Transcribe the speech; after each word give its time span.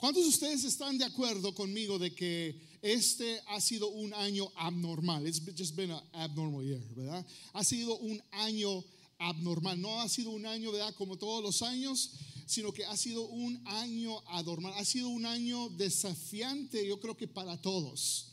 ¿Cuántos 0.00 0.22
de 0.22 0.30
ustedes 0.30 0.64
están 0.64 0.96
de 0.96 1.04
acuerdo 1.04 1.54
conmigo 1.54 1.98
de 1.98 2.14
que 2.14 2.58
este 2.80 3.38
ha 3.48 3.60
sido 3.60 3.90
un 3.90 4.14
año 4.14 4.50
abnormal? 4.56 5.26
It's 5.26 5.42
just 5.54 5.76
been 5.76 5.90
an 5.90 6.00
abnormal 6.14 6.64
year, 6.64 6.80
¿verdad? 6.96 7.26
Ha 7.52 7.62
sido 7.62 7.98
un 7.98 8.18
año 8.30 8.82
abnormal. 9.18 9.78
No 9.78 10.00
ha 10.00 10.08
sido 10.08 10.30
un 10.30 10.46
año, 10.46 10.72
¿verdad? 10.72 10.94
Como 10.96 11.18
todos 11.18 11.42
los 11.42 11.60
años, 11.60 12.12
sino 12.46 12.72
que 12.72 12.86
ha 12.86 12.96
sido 12.96 13.28
un 13.28 13.60
año 13.66 14.18
anormal. 14.28 14.72
Ha 14.78 14.86
sido 14.86 15.10
un 15.10 15.26
año 15.26 15.68
desafiante, 15.68 16.86
yo 16.86 16.98
creo 16.98 17.14
que 17.14 17.28
para 17.28 17.60
todos. 17.60 18.28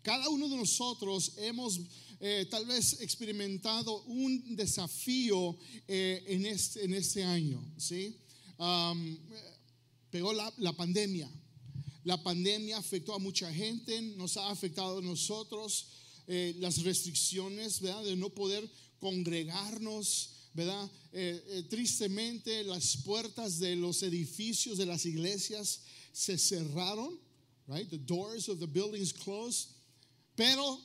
Cada 0.00 0.26
uno 0.30 0.48
de 0.48 0.56
nosotros 0.56 1.32
hemos 1.36 1.82
eh, 2.18 2.46
tal 2.50 2.64
vez 2.64 2.98
experimentado 3.02 4.04
un 4.04 4.56
desafío 4.56 5.58
eh, 5.86 6.24
en, 6.28 6.46
este, 6.46 6.82
en 6.82 6.94
este 6.94 7.22
año, 7.22 7.62
¿sí? 7.76 8.16
Um, 8.56 9.18
pegó 10.10 10.32
la, 10.32 10.72
pandemia. 10.72 11.30
La 12.04 12.22
pandemia 12.22 12.78
afectó 12.78 13.14
a 13.14 13.18
mucha 13.18 13.52
gente, 13.52 14.00
nos 14.02 14.36
ha 14.36 14.50
afectado 14.50 14.98
a 14.98 15.02
nosotros, 15.02 15.88
eh, 16.26 16.54
las 16.58 16.82
restricciones, 16.82 17.80
¿verdad? 17.80 18.04
De 18.04 18.16
no 18.16 18.30
poder 18.30 18.68
congregarnos, 18.98 20.30
¿verdad? 20.54 20.90
Eh, 21.12 21.42
eh, 21.48 21.62
tristemente 21.68 22.64
las 22.64 22.96
puertas 22.98 23.58
de 23.58 23.76
los 23.76 24.02
edificios 24.02 24.78
de 24.78 24.86
las 24.86 25.06
iglesias 25.06 25.82
se 26.12 26.38
cerraron, 26.38 27.18
right? 27.66 27.88
The 27.88 27.98
doors 27.98 28.48
of 28.48 28.58
the 28.58 28.66
buildings 28.66 29.12
closed, 29.12 29.70
pero 30.36 30.80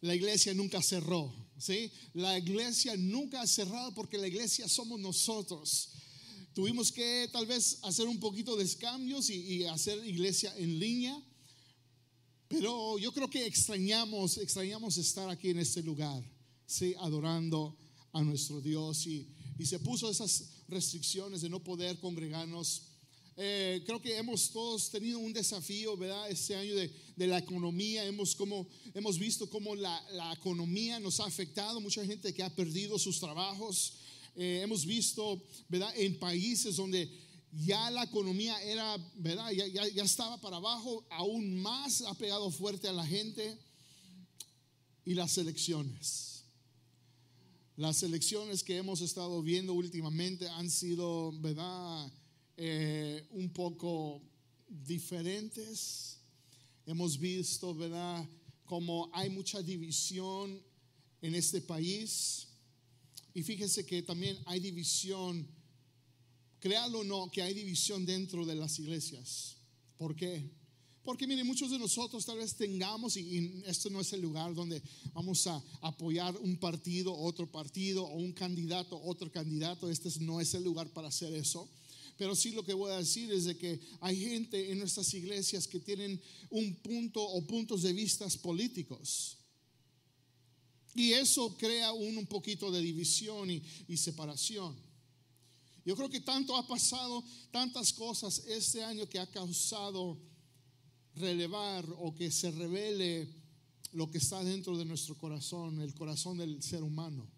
la 0.00 0.14
iglesia 0.14 0.52
nunca 0.54 0.82
cerró, 0.82 1.32
¿sí? 1.58 1.90
La 2.14 2.38
iglesia 2.38 2.96
nunca 2.96 3.40
ha 3.40 3.46
cerrado 3.46 3.94
porque 3.94 4.18
la 4.18 4.26
iglesia 4.26 4.68
somos 4.68 5.00
nosotros. 5.00 5.93
Tuvimos 6.54 6.92
que 6.92 7.28
tal 7.32 7.46
vez 7.46 7.80
hacer 7.82 8.06
un 8.06 8.20
poquito 8.20 8.54
de 8.54 8.64
cambios 8.76 9.28
y, 9.28 9.64
hacer 9.64 10.06
iglesia 10.06 10.54
en 10.56 10.78
línea. 10.78 11.20
Pero 12.46 12.96
yo 12.96 13.12
creo 13.12 13.28
que 13.28 13.44
extrañamos, 13.44 14.38
extrañamos 14.38 14.96
estar 14.96 15.28
aquí 15.28 15.50
en 15.50 15.58
este 15.58 15.82
lugar, 15.82 16.22
¿sí? 16.64 16.94
adorando 17.00 17.76
a 18.12 18.22
nuestro 18.22 18.60
Dios. 18.60 19.04
Y, 19.08 19.28
se 19.64 19.80
puso 19.80 20.08
esas 20.08 20.62
restricciones 20.68 21.40
de 21.40 21.48
no 21.48 21.62
poder 21.62 21.98
congregarnos. 21.98 22.82
Eh, 23.36 23.82
creo 23.84 24.00
que 24.00 24.16
hemos 24.16 24.50
todos 24.50 24.90
tenido 24.90 25.18
un 25.18 25.32
desafío, 25.32 25.96
¿verdad? 25.96 26.30
Este 26.30 26.54
año 26.54 26.76
de, 26.76 27.26
la 27.26 27.38
economía. 27.38 28.04
Hemos, 28.04 28.36
como, 28.36 28.68
hemos 28.94 29.18
visto 29.18 29.50
cómo 29.50 29.74
la, 29.74 30.00
la, 30.12 30.32
economía 30.32 31.00
nos 31.00 31.18
ha 31.18 31.24
afectado. 31.24 31.80
Mucha 31.80 32.04
gente 32.06 32.32
que 32.32 32.44
ha 32.44 32.54
perdido 32.54 32.96
sus 32.96 33.18
trabajos. 33.18 34.03
Eh, 34.36 34.60
hemos 34.62 34.84
visto, 34.84 35.40
¿verdad? 35.68 35.92
En 35.96 36.18
países 36.18 36.76
donde 36.76 37.08
ya 37.52 37.90
la 37.90 38.02
economía 38.02 38.60
era, 38.62 38.96
¿verdad? 39.16 39.50
Ya, 39.52 39.66
ya, 39.88 40.02
estaba 40.02 40.40
para 40.40 40.56
abajo, 40.56 41.06
aún 41.10 41.60
más 41.62 42.02
ha 42.02 42.14
pegado 42.14 42.50
fuerte 42.50 42.88
a 42.88 42.92
la 42.92 43.06
gente. 43.06 43.56
Y 45.06 45.14
las 45.14 45.36
elecciones. 45.36 46.44
Las 47.76 48.02
elecciones 48.02 48.62
que 48.62 48.78
hemos 48.78 49.02
estado 49.02 49.42
viendo 49.42 49.74
últimamente 49.74 50.48
han 50.48 50.70
sido, 50.70 51.32
¿verdad? 51.40 52.10
Eh, 52.56 53.26
un 53.32 53.50
poco 53.50 54.22
diferentes. 54.66 56.20
Hemos 56.86 57.18
visto, 57.18 57.74
¿verdad? 57.74 58.26
Como 58.64 59.10
hay 59.12 59.28
mucha 59.28 59.60
división 59.62 60.60
en 61.20 61.34
este 61.34 61.60
país. 61.60 62.48
Y 63.34 63.42
fíjense 63.42 63.84
que 63.84 64.02
también 64.02 64.38
hay 64.46 64.60
división, 64.60 65.46
créalo 66.60 67.00
o 67.00 67.04
no, 67.04 67.30
que 67.30 67.42
hay 67.42 67.52
división 67.52 68.06
dentro 68.06 68.46
de 68.46 68.54
las 68.54 68.78
iglesias. 68.78 69.56
¿Por 69.96 70.14
qué? 70.14 70.48
Porque 71.02 71.26
miren, 71.26 71.46
muchos 71.46 71.70
de 71.70 71.78
nosotros 71.78 72.24
tal 72.24 72.38
vez 72.38 72.54
tengamos, 72.54 73.16
y, 73.16 73.62
esto 73.66 73.90
no 73.90 74.00
es 74.00 74.12
el 74.14 74.22
lugar 74.22 74.54
donde 74.54 74.80
vamos 75.12 75.46
a 75.46 75.62
apoyar 75.82 76.34
un 76.38 76.56
partido, 76.56 77.14
otro 77.14 77.50
partido, 77.50 78.04
o 78.04 78.16
un 78.16 78.32
candidato, 78.32 78.98
otro 79.02 79.30
candidato. 79.30 79.90
Este 79.90 80.08
no 80.20 80.40
es 80.40 80.54
el 80.54 80.64
lugar 80.64 80.88
para 80.94 81.08
hacer 81.08 81.34
eso. 81.34 81.68
Pero 82.16 82.34
sí 82.34 82.52
lo 82.52 82.64
que 82.64 82.72
voy 82.72 82.92
a 82.92 82.98
decir 82.98 83.30
es 83.32 83.44
de 83.44 83.58
que 83.58 83.80
hay 84.00 84.16
gente 84.16 84.70
en 84.70 84.78
nuestras 84.78 85.12
iglesias 85.12 85.66
que 85.66 85.80
tienen 85.80 86.20
un 86.48 86.76
punto 86.76 87.20
o 87.22 87.44
puntos 87.46 87.82
de 87.82 87.92
vistas 87.92 88.38
políticos. 88.38 89.36
Y 90.94 91.12
eso 91.12 91.56
crea 91.56 91.92
un, 91.92 92.26
poquito 92.26 92.70
de 92.70 92.80
división 92.80 93.50
y, 93.50 93.96
separación. 93.96 94.76
Yo 95.84 95.96
creo 95.96 96.08
que 96.08 96.20
tanto 96.20 96.56
ha 96.56 96.66
pasado, 96.66 97.22
tantas 97.50 97.92
cosas 97.92 98.38
este 98.46 98.82
año 98.82 99.08
que 99.08 99.18
ha 99.18 99.30
causado 99.30 100.18
relevar 101.16 101.84
o 101.98 102.14
que 102.14 102.30
se 102.30 102.50
revele 102.50 103.28
lo 103.92 104.10
que 104.10 104.18
está 104.18 104.42
dentro 104.42 104.76
de 104.78 104.84
nuestro 104.84 105.16
corazón, 105.18 105.80
el 105.80 105.94
corazón 105.94 106.38
del 106.38 106.62
ser 106.62 106.82
humano. 106.82 107.28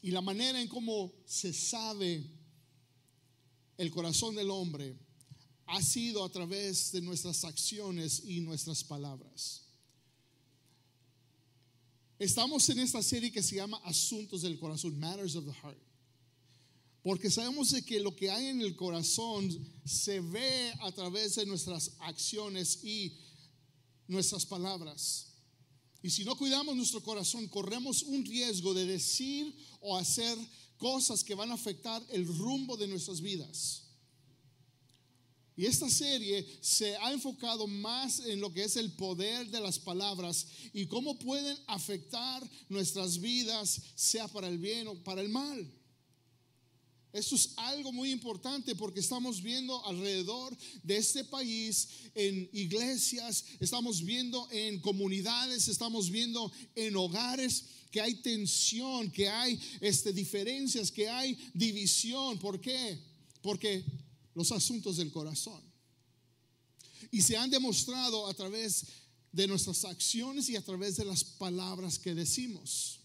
Y 0.00 0.10
la 0.10 0.20
manera 0.20 0.60
en 0.60 0.68
cómo 0.68 1.12
se 1.26 1.52
sabe 1.52 2.24
el 3.76 3.90
corazón 3.90 4.34
del 4.34 4.50
hombre 4.50 4.96
ha 5.66 5.80
sido 5.80 6.24
a 6.24 6.28
través 6.28 6.92
de 6.92 7.00
nuestras 7.02 7.44
acciones 7.44 8.22
y 8.24 8.40
nuestras 8.40 8.82
palabras. 8.82 9.71
Estamos 12.22 12.68
en 12.68 12.78
esta 12.78 13.02
serie 13.02 13.32
que 13.32 13.42
se 13.42 13.56
llama 13.56 13.78
Asuntos 13.78 14.42
del 14.42 14.56
Corazón, 14.56 14.96
Matters 14.96 15.34
of 15.34 15.44
the 15.44 15.52
Heart. 15.52 15.82
Porque 17.02 17.28
sabemos 17.28 17.74
que 17.84 17.98
lo 17.98 18.14
que 18.14 18.30
hay 18.30 18.46
en 18.46 18.60
el 18.60 18.76
corazón 18.76 19.50
se 19.84 20.20
ve 20.20 20.72
a 20.82 20.92
través 20.92 21.34
de 21.34 21.46
nuestras 21.46 21.96
acciones 21.98 22.84
y 22.84 23.18
nuestras 24.06 24.46
palabras. 24.46 25.32
Y 26.00 26.10
si 26.10 26.24
no 26.24 26.36
cuidamos 26.36 26.76
nuestro 26.76 27.02
corazón, 27.02 27.48
corremos 27.48 28.04
un 28.04 28.24
riesgo 28.24 28.72
de 28.72 28.86
decir 28.86 29.52
o 29.80 29.96
hacer 29.96 30.38
cosas 30.76 31.24
que 31.24 31.34
van 31.34 31.50
a 31.50 31.54
afectar 31.54 32.00
el 32.10 32.24
rumbo 32.24 32.76
de 32.76 32.86
nuestras 32.86 33.20
vidas. 33.20 33.81
Y 35.56 35.66
esta 35.66 35.90
serie 35.90 36.46
se 36.60 36.96
ha 36.96 37.12
enfocado 37.12 37.66
más 37.66 38.20
en 38.20 38.40
lo 38.40 38.52
que 38.52 38.64
es 38.64 38.76
el 38.76 38.92
poder 38.92 39.50
de 39.50 39.60
las 39.60 39.78
palabras 39.78 40.46
y 40.72 40.86
cómo 40.86 41.18
pueden 41.18 41.56
afectar 41.66 42.48
nuestras 42.68 43.20
vidas, 43.20 43.80
sea 43.94 44.28
para 44.28 44.48
el 44.48 44.58
bien 44.58 44.88
o 44.88 44.94
para 45.04 45.20
el 45.20 45.28
mal. 45.28 45.70
Esto 47.12 47.34
es 47.34 47.50
algo 47.56 47.92
muy 47.92 48.10
importante 48.10 48.74
porque 48.74 49.00
estamos 49.00 49.42
viendo 49.42 49.84
alrededor 49.84 50.56
de 50.82 50.96
este 50.96 51.24
país 51.24 51.88
en 52.14 52.48
iglesias, 52.54 53.44
estamos 53.60 54.02
viendo 54.02 54.48
en 54.50 54.80
comunidades, 54.80 55.68
estamos 55.68 56.08
viendo 56.08 56.50
en 56.74 56.96
hogares 56.96 57.66
que 57.90 58.00
hay 58.00 58.14
tensión, 58.14 59.10
que 59.10 59.28
hay 59.28 59.60
este, 59.82 60.14
diferencias, 60.14 60.90
que 60.90 61.10
hay 61.10 61.36
división. 61.52 62.38
¿Por 62.38 62.58
qué? 62.58 62.98
Porque 63.42 63.84
los 64.34 64.52
asuntos 64.52 64.96
del 64.96 65.10
corazón. 65.10 65.60
Y 67.10 67.22
se 67.22 67.36
han 67.36 67.50
demostrado 67.50 68.26
a 68.26 68.34
través 68.34 68.86
de 69.32 69.46
nuestras 69.46 69.84
acciones 69.84 70.48
y 70.48 70.56
a 70.56 70.62
través 70.62 70.96
de 70.96 71.04
las 71.04 71.24
palabras 71.24 71.98
que 71.98 72.14
decimos. 72.14 73.00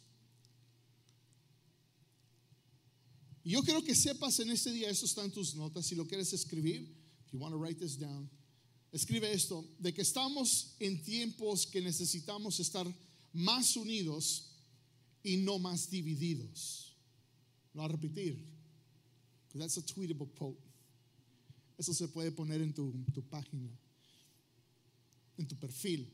Yo 3.44 3.64
quiero 3.64 3.82
que 3.82 3.96
sepas 3.96 4.40
en 4.40 4.50
este 4.50 4.72
día, 4.72 4.90
eso 4.90 5.06
está 5.06 5.24
en 5.24 5.32
tus 5.32 5.56
notas, 5.56 5.86
si 5.86 5.96
lo 5.96 6.06
quieres 6.06 6.34
escribir, 6.34 6.82
if 7.26 7.32
you 7.32 7.40
want 7.40 7.54
to 7.54 7.58
write 7.58 7.80
this 7.80 7.98
down, 7.98 8.30
escribe 8.92 9.32
esto, 9.32 9.64
de 9.80 9.94
que 9.94 10.02
estamos 10.02 10.76
en 10.80 11.02
tiempos 11.02 11.66
que 11.66 11.80
necesitamos 11.80 12.60
estar 12.60 12.86
más 13.32 13.78
unidos 13.78 14.52
y 15.24 15.38
no 15.38 15.60
más 15.60 15.90
divididos. 15.90 16.94
Lo 17.74 17.84
a 17.84 17.88
repetir, 17.88 18.46
that's 19.54 19.78
a 19.78 19.82
tweetable 19.82 20.28
quote. 20.38 20.67
Eso 21.78 21.94
se 21.94 22.08
puede 22.08 22.32
poner 22.32 22.62
en 22.62 22.74
tu, 22.74 22.92
página, 23.30 23.70
en 25.38 25.48
tu 25.48 25.56
perfil. 25.58 26.12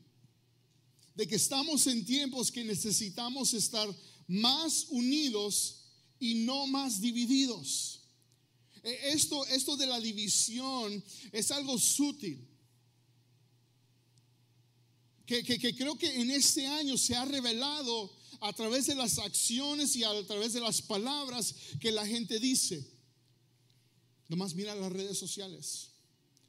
De 1.14 1.26
que 1.26 1.36
estamos 1.36 1.86
en 1.86 2.04
tiempos 2.04 2.52
que 2.52 2.64
necesitamos 2.64 3.54
estar 3.54 3.88
más 4.26 4.86
unidos 4.90 5.84
y 6.18 6.34
no 6.34 6.66
más 6.66 7.00
divididos. 7.00 8.02
E, 8.82 9.12
esto, 9.12 9.46
esto 9.46 9.76
de 9.76 9.86
la 9.86 9.98
división 10.00 11.02
es 11.32 11.50
algo 11.50 11.78
sutil. 11.78 12.46
Que, 15.24 15.42
que, 15.42 15.74
creo 15.74 15.96
que 15.96 16.20
en 16.20 16.30
este 16.30 16.66
año 16.66 16.98
se 16.98 17.16
ha 17.16 17.24
revelado 17.24 18.14
a 18.40 18.52
través 18.52 18.86
de 18.86 18.94
las 18.94 19.18
acciones 19.18 19.96
y 19.96 20.04
a 20.04 20.26
través 20.26 20.52
de 20.52 20.60
las 20.60 20.82
palabras 20.82 21.54
que 21.80 21.90
la 21.90 22.06
gente 22.06 22.38
dice. 22.38 22.93
Nomás 24.28 24.54
mira 24.54 24.74
las 24.74 24.92
redes 24.92 25.18
sociales, 25.18 25.90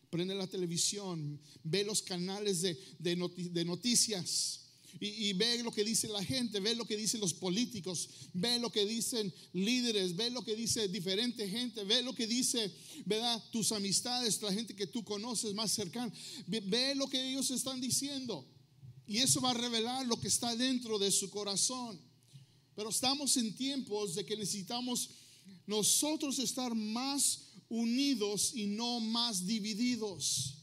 prende 0.10 0.34
la 0.34 0.48
televisión, 0.48 1.40
ve 1.64 1.84
los 1.84 2.02
canales 2.02 2.62
de, 2.62 2.78
de, 3.00 3.66
noticias 3.66 4.62
y, 5.00 5.34
ve 5.34 5.62
lo 5.62 5.74
que 5.74 5.84
dice 5.84 6.08
la 6.08 6.24
gente, 6.24 6.62
ve 6.62 6.74
lo 6.74 6.86
que 6.86 6.96
dicen 6.96 7.20
los 7.20 7.34
políticos, 7.34 8.10
ve 8.34 8.60
lo 8.60 8.72
que 8.72 8.86
dicen 8.86 9.34
líderes, 9.52 10.16
ve 10.16 10.30
lo 10.30 10.42
que 10.42 10.56
dice 10.56 10.88
diferente 10.88 11.50
gente, 11.50 11.84
ve 11.84 12.02
lo 12.02 12.16
que 12.16 12.28
dice, 12.28 12.72
¿verdad? 13.06 13.44
Tus 13.52 13.74
amistades, 13.74 14.42
la 14.42 14.54
gente 14.54 14.74
que 14.74 14.88
tú 14.88 15.04
conoces 15.04 15.54
más 15.54 15.74
cercana, 15.74 16.14
ve 16.48 16.96
lo 16.96 17.08
que 17.08 17.32
ellos 17.32 17.52
están 17.52 17.82
diciendo. 17.82 18.48
Y 19.08 19.18
eso 19.18 19.42
va 19.42 19.52
a 19.52 19.54
revelar 19.54 20.06
lo 20.08 20.20
que 20.20 20.30
está 20.30 20.56
dentro 20.56 20.98
de 20.98 21.12
su 21.12 21.30
corazón. 21.30 22.00
Pero 22.76 22.90
estamos 22.90 23.36
en 23.38 23.54
tiempos 23.56 24.16
de 24.16 24.26
que 24.26 24.36
necesitamos 24.36 25.10
nosotros 25.68 26.40
estar 26.40 26.74
más 26.74 27.45
unidos 27.70 28.52
y 28.54 28.68
no 28.68 29.00
más 29.00 29.46
divididos. 29.46 30.58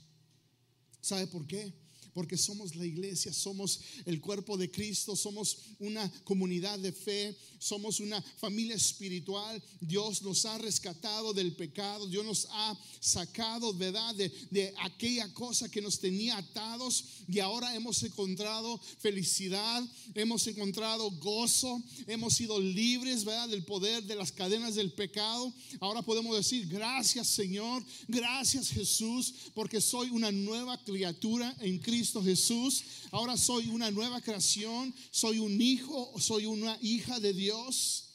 ¿Sabe 1.00 1.26
por 1.26 1.46
qué? 1.46 1.81
Porque 2.14 2.36
somos 2.36 2.76
la 2.76 2.84
iglesia, 2.84 3.32
somos 3.32 3.80
el 4.04 4.20
cuerpo 4.20 4.56
de 4.56 4.70
Cristo, 4.70 5.16
somos 5.16 5.58
una 5.78 6.10
comunidad 6.24 6.78
de 6.78 6.92
fe, 6.92 7.36
somos 7.58 8.00
una 8.00 8.20
familia 8.38 8.74
espiritual. 8.74 9.62
Dios 9.80 10.22
nos 10.22 10.44
ha 10.44 10.58
rescatado 10.58 11.32
del 11.32 11.54
pecado, 11.54 12.06
Dios 12.06 12.24
nos 12.24 12.48
ha 12.50 12.78
sacado, 13.00 13.72
¿verdad?, 13.72 14.14
de, 14.14 14.30
de 14.50 14.74
aquella 14.80 15.32
cosa 15.32 15.70
que 15.70 15.80
nos 15.80 15.98
tenía 15.98 16.36
atados 16.36 17.04
y 17.28 17.38
ahora 17.38 17.74
hemos 17.74 18.02
encontrado 18.02 18.78
felicidad, 18.98 19.82
hemos 20.14 20.46
encontrado 20.46 21.10
gozo, 21.12 21.82
hemos 22.06 22.34
sido 22.34 22.60
libres, 22.60 23.24
¿verdad?, 23.24 23.48
del 23.48 23.64
poder 23.64 24.04
de 24.04 24.16
las 24.16 24.32
cadenas 24.32 24.74
del 24.74 24.92
pecado. 24.92 25.52
Ahora 25.80 26.02
podemos 26.02 26.36
decir, 26.36 26.66
gracias 26.66 27.28
Señor, 27.28 27.82
gracias 28.06 28.68
Jesús, 28.68 29.32
porque 29.54 29.80
soy 29.80 30.10
una 30.10 30.30
nueva 30.30 30.82
criatura 30.84 31.54
en 31.60 31.78
Cristo 31.78 32.01
Jesús. 32.22 32.84
Ahora 33.10 33.36
soy 33.36 33.68
una 33.68 33.90
nueva 33.90 34.20
creación, 34.20 34.94
soy 35.10 35.38
un 35.38 35.60
hijo, 35.60 36.12
soy 36.18 36.46
una 36.46 36.76
hija 36.80 37.20
de 37.20 37.32
Dios. 37.32 38.08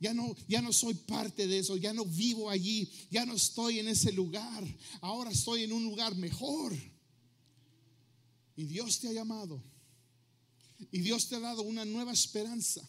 Ya 0.00 0.14
no, 0.14 0.34
ya 0.46 0.62
no 0.62 0.72
soy 0.72 0.94
parte 0.94 1.46
de 1.46 1.58
eso, 1.58 1.76
ya 1.76 1.92
no 1.92 2.04
vivo 2.04 2.48
allí, 2.48 2.88
ya 3.10 3.26
no 3.26 3.34
estoy 3.34 3.80
en 3.80 3.88
ese 3.88 4.12
lugar. 4.12 4.64
Ahora 5.00 5.30
estoy 5.30 5.64
en 5.64 5.72
un 5.72 5.84
lugar 5.84 6.14
mejor. 6.14 6.76
Y 8.56 8.64
Dios 8.64 9.00
te 9.00 9.08
ha 9.08 9.12
llamado. 9.12 9.62
Y 10.92 11.00
Dios 11.00 11.28
te 11.28 11.36
ha 11.36 11.40
dado 11.40 11.62
una 11.62 11.84
nueva 11.84 12.12
esperanza. 12.12 12.88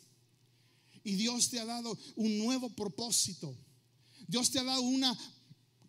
Y 1.04 1.16
Dios 1.16 1.50
te 1.50 1.60
ha 1.60 1.66
dado 1.66 1.98
un 2.16 2.38
nuevo 2.38 2.70
propósito. 2.70 3.58
Dios 4.28 4.52
te 4.52 4.60
ha 4.60 4.64
dado 4.64 4.82
una 4.82 5.18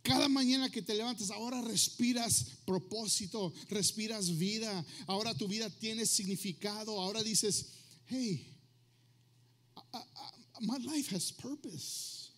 cada 0.03 0.29
mañana 0.29 0.71
que 0.71 0.83
te 0.83 0.95
levantas, 0.95 1.31
ahora 1.31 1.61
respiras 1.61 2.47
propósito, 2.65 3.53
respiras 3.69 4.37
vida, 4.39 4.85
ahora 5.07 5.35
tu 5.35 5.47
vida 5.47 5.69
tiene 5.69 6.07
significado, 6.07 6.99
ahora 6.99 7.23
dices, 7.23 7.67
hey, 8.07 8.57
my 10.61 10.79
life 10.79 11.15
has 11.15 11.31
purpose. 11.33 12.31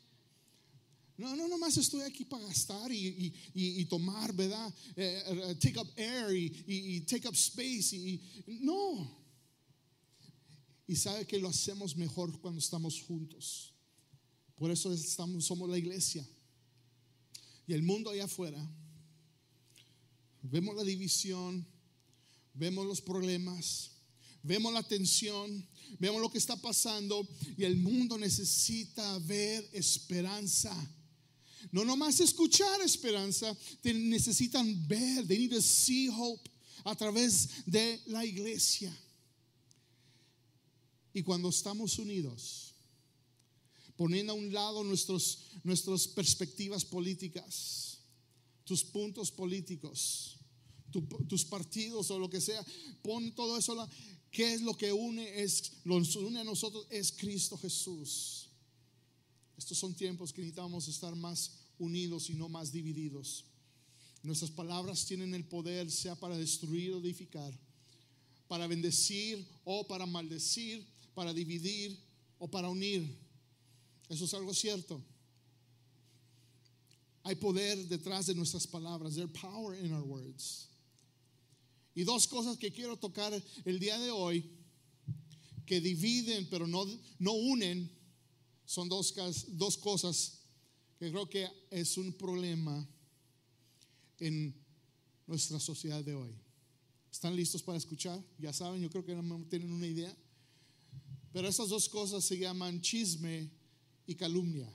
No, 1.18 1.36
no, 1.36 1.46
nomás 1.46 1.76
estoy 1.76 2.02
aquí 2.02 2.24
para 2.24 2.44
gastar 2.46 2.90
y, 2.90 3.84
tomar, 3.84 4.32
¿verdad? 4.32 4.74
Eh, 4.96 5.22
eh, 5.26 5.54
take 5.60 5.78
up 5.78 5.88
air 5.96 6.34
y, 6.34 7.00
take 7.02 7.28
up 7.28 7.34
space. 7.34 7.94
Y, 7.94 8.20
no. 8.62 9.22
Y 10.88 10.96
sabe 10.96 11.24
que 11.26 11.38
lo 11.38 11.48
hacemos 11.48 11.96
mejor 11.96 12.40
cuando 12.40 12.58
estamos 12.58 13.00
juntos. 13.02 13.72
Por 14.56 14.72
eso 14.72 14.92
estamos, 14.92 15.44
somos 15.44 15.70
la 15.70 15.78
iglesia 15.78 16.26
y 17.66 17.72
el 17.72 17.82
mundo 17.82 18.10
allá 18.10 18.24
afuera, 18.24 18.58
vemos 20.42 20.74
la 20.74 20.82
división, 20.82 21.66
vemos 22.54 22.86
los 22.86 23.00
problemas, 23.00 23.90
vemos 24.42 24.72
la 24.72 24.82
tensión, 24.82 25.66
vemos 25.98 26.20
lo 26.20 26.30
que 26.30 26.38
está 26.38 26.56
pasando 26.56 27.26
y 27.56 27.64
el 27.64 27.76
mundo 27.76 28.18
necesita 28.18 29.18
ver 29.20 29.68
esperanza. 29.72 30.74
No 31.70 31.84
nomás 31.84 32.18
escuchar 32.20 32.80
esperanza, 32.80 33.56
necesitan 33.84 34.86
ver, 34.88 35.26
they 35.26 35.38
need 35.38 35.52
to 35.52 35.62
see 35.62 36.08
hope 36.08 36.48
a 36.84 36.94
través 36.96 37.64
de 37.66 38.00
la 38.06 38.24
iglesia. 38.24 38.92
Y 41.14 41.22
cuando 41.22 41.50
estamos 41.50 41.98
unidos, 41.98 42.71
poniendo 43.96 44.32
a 44.32 44.36
un 44.36 44.52
lado 44.52 44.84
nuestros, 44.84 45.50
nuestras 45.64 46.08
perspectivas 46.08 46.84
políticas, 46.84 47.98
tus 48.64 48.84
puntos 48.84 49.30
políticos, 49.30 50.36
tus 51.28 51.44
partidos 51.44 52.10
o 52.10 52.18
lo 52.18 52.28
que 52.28 52.40
sea, 52.40 52.64
pon 53.02 53.34
todo 53.34 53.56
eso. 53.56 53.74
La, 53.74 53.88
¿Qué 54.32 54.54
es 54.54 54.62
lo 54.62 54.74
que 54.74 54.92
une? 54.92 55.42
Es, 55.42 55.72
lo 55.84 55.96
une 55.96 56.40
a 56.40 56.44
nosotros 56.44 56.86
es 56.90 57.12
Cristo 57.12 57.58
Jesús. 57.58 58.48
Estos 59.58 59.76
son 59.76 59.94
tiempos 59.94 60.32
que 60.32 60.40
necesitamos 60.40 60.88
estar 60.88 61.14
más 61.14 61.52
unidos 61.78 62.30
y 62.30 62.34
no 62.34 62.48
más 62.48 62.72
divididos. 62.72 63.44
Nuestras 64.22 64.50
palabras 64.50 65.04
tienen 65.04 65.34
el 65.34 65.44
poder, 65.44 65.90
sea 65.90 66.14
para 66.14 66.38
destruir 66.38 66.92
o 66.92 67.00
edificar, 67.00 67.52
para 68.48 68.66
bendecir 68.66 69.46
o 69.64 69.86
para 69.86 70.06
maldecir, 70.06 70.86
para 71.14 71.34
dividir 71.34 71.98
o 72.38 72.48
para 72.48 72.70
unir. 72.70 73.18
Eso 74.12 74.26
es 74.26 74.34
algo 74.34 74.52
cierto. 74.52 75.02
Hay 77.22 77.34
poder 77.36 77.88
detrás 77.88 78.26
de 78.26 78.34
nuestras 78.34 78.66
palabras. 78.66 79.14
There's 79.14 79.30
power 79.30 79.74
in 79.74 79.90
our 79.94 80.04
words. 80.04 80.68
Y 81.94 82.04
dos 82.04 82.26
cosas 82.26 82.58
que 82.58 82.70
quiero 82.70 82.98
tocar 82.98 83.32
el 83.64 83.78
día 83.78 83.98
de 83.98 84.10
hoy, 84.10 84.44
que 85.64 85.80
dividen 85.80 86.46
pero 86.50 86.66
no, 86.66 86.84
no 87.18 87.32
unen, 87.32 87.90
son 88.66 88.90
dos, 88.90 89.14
dos 89.48 89.78
cosas 89.78 90.40
que 90.98 91.10
creo 91.10 91.26
que 91.26 91.48
es 91.70 91.96
un 91.96 92.12
problema 92.12 92.86
en 94.18 94.54
nuestra 95.26 95.58
sociedad 95.58 96.04
de 96.04 96.14
hoy. 96.14 96.34
¿Están 97.10 97.34
listos 97.34 97.62
para 97.62 97.78
escuchar? 97.78 98.22
Ya 98.38 98.52
saben, 98.52 98.82
yo 98.82 98.90
creo 98.90 99.06
que 99.06 99.14
no 99.14 99.42
tienen 99.48 99.72
una 99.72 99.86
idea. 99.86 100.14
Pero 101.32 101.48
esas 101.48 101.70
dos 101.70 101.88
cosas 101.88 102.22
se 102.22 102.36
llaman 102.36 102.82
chisme 102.82 103.61
y 104.06 104.14
calumnia. 104.14 104.70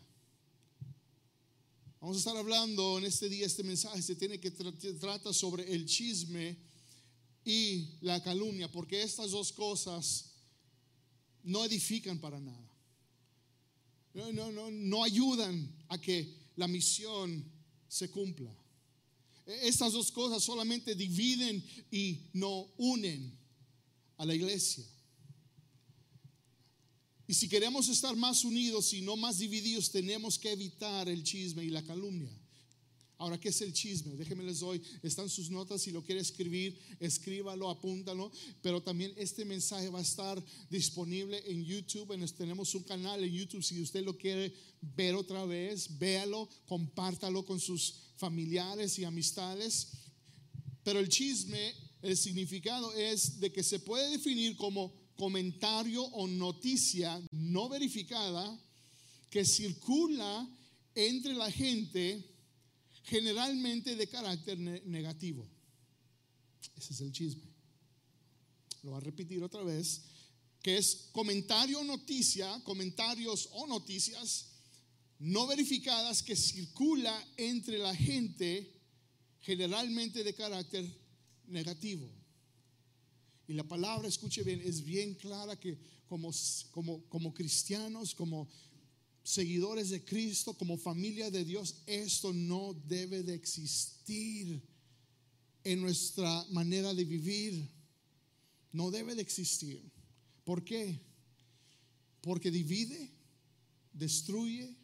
Vamos 2.00 2.18
a 2.18 2.19
estar 2.19 2.38
hablando 2.38 2.97
en 3.00 3.06
este 3.06 3.27
día, 3.27 3.45
este 3.45 3.63
mensaje 3.63 4.01
se 4.01 4.15
tiene 4.15 4.39
que 4.39 4.51
trata 4.51 5.33
sobre 5.33 5.71
el 5.74 5.85
chisme 5.85 6.57
y 7.44 7.97
la 8.01 8.21
calumnia, 8.21 8.71
porque 8.71 9.01
estas 9.01 9.31
dos 9.31 9.51
cosas 9.51 10.31
no 11.44 11.63
edifican 11.65 12.19
para 12.19 12.39
nada. 12.39 12.68
No, 14.13 14.31
no, 14.33 14.51
no, 14.51 14.71
no 14.71 15.03
ayudan 15.03 15.75
a 15.89 16.00
que 16.00 16.35
la 16.56 16.68
misión 16.68 17.44
se 17.88 18.09
cumpla. 18.09 18.51
E, 19.46 19.67
estas 19.67 19.93
dos 19.93 20.12
cosas 20.12 20.43
solamente 20.43 20.96
dividen 20.96 21.63
y 21.91 22.29
no 22.34 22.67
unen 22.77 23.38
a 24.17 24.25
la 24.25 24.36
iglesia. 24.36 24.86
Y 27.27 27.34
si 27.34 27.50
queremos 27.50 27.89
estar 27.89 28.15
más 28.15 28.46
unidos 28.46 28.93
y 28.93 29.01
no 29.01 29.17
más 29.17 29.39
divididos, 29.39 29.91
tenemos 29.91 30.39
que 30.39 30.51
evitar 30.51 31.10
el 31.10 31.24
chisme 31.24 31.63
y 31.65 31.69
la 31.69 31.84
calumnia. 31.84 32.31
Ahora, 33.19 33.39
¿qué 33.39 33.50
es 33.50 33.62
el 33.62 33.74
chisme? 33.74 34.15
Déjenme 34.15 34.43
les 34.43 34.60
doy, 34.60 34.81
están 35.01 35.27
sus 35.27 35.50
notas, 35.50 35.81
si 35.81 35.91
lo 35.91 36.03
quiere 36.03 36.22
escribir, 36.22 36.77
escríbalo, 37.00 37.69
apúntalo, 37.69 38.31
pero 38.62 38.81
también 38.81 39.12
este 39.17 39.43
mensaje 39.43 39.89
va 39.89 40.00
a 40.00 40.03
estar 40.03 40.41
disponible 40.69 41.41
en 41.48 41.65
YouTube, 41.65 42.15
tenemos 42.38 42.75
un 42.75 42.84
canal 42.84 43.24
en 43.24 43.34
YouTube, 43.34 43.63
si 43.63 43.81
usted 43.81 44.05
lo 44.05 44.15
quiere 44.15 44.53
ver 44.96 45.15
otra 45.15 45.46
vez, 45.46 45.98
véalo, 45.98 46.48
compártalo 46.67 47.43
con 47.43 47.60
sus 47.60 47.96
familiares 48.17 49.00
y 49.00 49.03
amistades. 49.03 49.93
Pero 50.84 51.00
el 51.00 51.10
chisme, 51.10 51.74
el 52.03 52.15
significado 52.15 52.93
es 52.93 53.39
de 53.39 53.51
que 53.51 53.63
se 53.63 53.79
puede 53.79 54.12
definir 54.12 54.55
como 54.55 54.93
comentario 55.17 56.03
o 56.03 56.27
noticia 56.27 57.21
no 57.31 57.67
verificada 57.67 58.57
que 59.29 59.43
circula 59.43 60.47
entre 60.95 61.33
la 61.33 61.51
gente 61.51 62.24
generalmente 63.03 63.95
de 63.95 64.07
carácter 64.07 64.57
negativo. 64.86 65.47
Ese 66.75 66.93
es 66.93 67.01
el 67.01 67.12
chisme. 67.12 67.50
Lo 68.83 68.91
voy 68.91 69.01
a 69.01 69.03
repetir 69.03 69.43
otra 69.43 69.63
vez, 69.63 70.01
que 70.62 70.77
es 70.77 71.09
comentario 71.12 71.79
o 71.79 71.83
noticia, 71.83 72.62
comentarios 72.63 73.50
o 73.53 73.67
noticias 73.67 74.47
no 75.19 75.47
verificadas 75.47 76.21
que 76.21 76.36
circula 76.36 77.27
entre 77.38 77.77
la 77.79 77.95
gente 77.95 78.71
generalmente 79.41 80.24
de 80.24 80.33
carácter 80.33 80.86
negativo. 81.47 82.07
Y 83.48 83.54
la 83.54 83.63
palabra, 83.63 84.08
escuche 84.08 84.44
bien, 84.44 84.62
es 84.63 84.84
bien 84.84 85.13
clara 85.16 85.58
que 85.58 85.77
como, 86.08 86.32
como, 86.72 87.04
como 87.06 87.34
cristianos, 87.34 88.13
como 88.13 88.48
seguidores 89.24 89.89
de 89.89 90.04
Cristo, 90.04 90.54
como 90.54 90.77
familia 90.77 91.30
de 91.32 91.46
Dios, 91.46 91.75
esto 91.86 92.34
no 92.34 92.74
debe 92.88 93.24
de 93.24 93.34
existir 93.34 94.62
en 95.63 95.82
nuestra 95.82 96.46
manera 96.51 96.94
de 96.94 97.04
vivir. 97.04 97.70
No 98.72 98.92
debe 98.92 99.16
de 99.16 99.22
existir. 99.22 99.82
¿Por 100.46 100.63
qué? 100.63 101.00
Porque 102.22 102.51
divide, 102.51 103.12
destruye. 103.94 104.75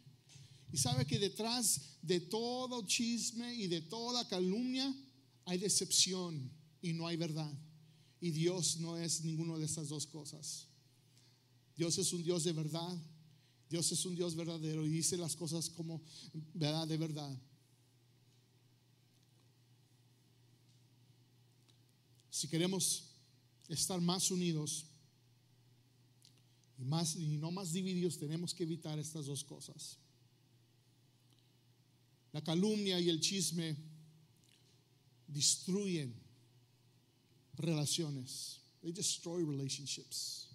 Y 0.72 0.76
sabe 0.76 1.06
que 1.06 1.18
detrás 1.18 1.98
de 2.02 2.20
todo 2.20 2.86
chisme 2.86 3.54
y 3.54 3.66
de 3.66 3.80
toda 3.80 4.28
calumnia 4.28 4.94
hay 5.46 5.58
decepción 5.58 6.50
y 6.82 6.92
no 6.92 7.06
hay 7.06 7.16
verdad. 7.16 7.52
Y 8.24 8.30
Dios 8.30 8.78
no 8.78 8.96
es 8.96 9.22
ninguno 9.22 9.58
de 9.58 9.66
estas 9.66 9.90
dos 9.90 10.06
cosas. 10.06 10.66
Dios 11.76 11.98
es 11.98 12.10
un 12.14 12.22
Dios 12.22 12.42
de 12.42 12.54
verdad. 12.54 12.96
Dios 13.68 13.92
es 13.92 14.02
un 14.06 14.14
Dios 14.14 14.34
verdadero 14.34 14.86
y 14.86 14.88
dice 14.88 15.18
las 15.18 15.36
cosas 15.36 15.68
como 15.68 16.00
verdad 16.54 16.88
de 16.88 16.96
verdad. 16.96 17.38
Si 22.30 22.48
queremos 22.48 23.10
estar 23.68 24.00
más 24.00 24.30
unidos 24.30 24.86
y, 26.78 26.84
más, 26.86 27.16
y 27.16 27.36
no 27.36 27.50
más 27.50 27.74
divididos, 27.74 28.16
tenemos 28.16 28.54
que 28.54 28.62
evitar 28.62 28.98
estas 28.98 29.26
dos 29.26 29.44
cosas. 29.44 29.98
La 32.32 32.42
calumnia 32.42 32.98
y 32.98 33.10
el 33.10 33.20
chisme 33.20 33.76
destruyen 35.26 36.23
relaciones. 37.56 38.58
They 38.82 38.92
destroy 38.92 39.44
relationships, 39.44 40.48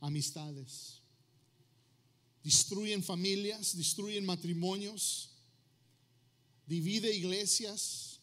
amistades. 0.00 1.00
Destruyen 2.44 3.02
familias, 3.02 3.76
destruyen 3.76 4.24
matrimonios, 4.24 5.30
divide 6.66 7.12
iglesias, 7.12 8.20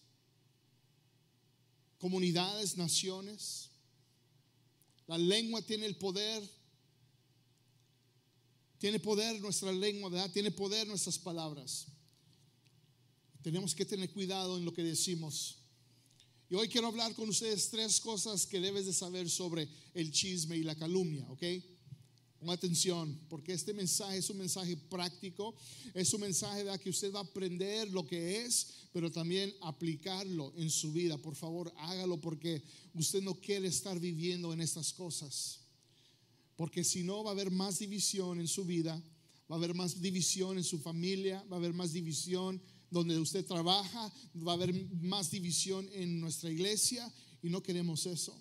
comunidades, 1.97 2.77
naciones. 2.77 3.69
La 5.07 5.17
lengua 5.17 5.61
tiene 5.61 5.85
el 5.85 5.95
poder. 5.95 6.41
Tiene 8.77 8.99
poder 8.99 9.41
nuestra 9.41 9.71
lengua. 9.71 10.09
Tiene 10.29 10.51
poder 10.51 10.87
nuestras 10.87 11.19
palabras. 11.19 11.87
Tenemos 13.41 13.75
que 13.75 13.85
tener 13.85 14.09
cuidado 14.11 14.57
en 14.57 14.63
lo 14.63 14.73
que 14.73 14.83
decimos. 14.83 15.62
Y 16.53 16.55
hoy 16.55 16.67
quiero 16.67 16.85
hablar 16.85 17.15
con 17.15 17.27
ustedes 17.29 17.71
tres 17.71 17.99
cosas 17.99 18.45
que 18.45 18.59
debes 18.59 18.85
de 18.85 18.93
saber 18.93 19.27
sobre 19.27 19.67
el 19.95 20.11
chisme 20.11 20.55
y 20.55 20.61
la 20.61 20.75
calumnia, 20.75 21.25
¿ok? 21.31 21.41
Con 22.37 22.51
atención, 22.51 23.19
porque 23.27 23.53
este 23.53 23.73
mensaje 23.73 24.19
es 24.19 24.29
un 24.29 24.37
mensaje 24.37 24.77
práctico, 24.77 25.55
es 25.95 26.13
un 26.13 26.21
mensaje 26.21 26.63
de 26.63 26.77
que 26.77 26.91
usted 26.91 27.11
va 27.11 27.21
a 27.21 27.23
aprender 27.23 27.89
lo 27.89 28.05
que 28.05 28.45
es, 28.45 28.67
pero 28.91 29.11
también 29.11 29.51
aplicarlo 29.61 30.53
en 30.55 30.69
su 30.69 30.93
vida. 30.93 31.17
Por 31.17 31.33
favor, 31.33 31.73
hágalo 31.75 32.21
porque 32.21 32.61
usted 32.93 33.23
no 33.23 33.33
quiere 33.33 33.67
estar 33.67 33.99
viviendo 33.99 34.53
en 34.53 34.61
estas 34.61 34.93
cosas. 34.93 35.61
Porque 36.55 36.83
si 36.83 37.01
no, 37.01 37.23
va 37.23 37.31
a 37.31 37.33
haber 37.33 37.49
más 37.49 37.79
división 37.79 38.39
en 38.39 38.47
su 38.47 38.63
vida, 38.63 39.01
va 39.49 39.55
a 39.55 39.57
haber 39.57 39.73
más 39.73 39.99
división 39.99 40.59
en 40.59 40.63
su 40.63 40.77
familia, 40.77 41.43
va 41.51 41.55
a 41.55 41.59
haber 41.59 41.73
más 41.73 41.93
división 41.93 42.61
donde 42.93 43.19
usted 43.19 43.43
trabaja, 43.45 44.13
va 44.35 44.51
a 44.51 44.55
haber 44.55 44.73
más 45.01 45.31
división 45.31 45.89
en 45.93 46.21
nuestra 46.21 46.51
iglesia 46.51 47.11
y 47.41 47.49
no 47.49 47.61
queremos 47.63 48.05
eso. 48.05 48.39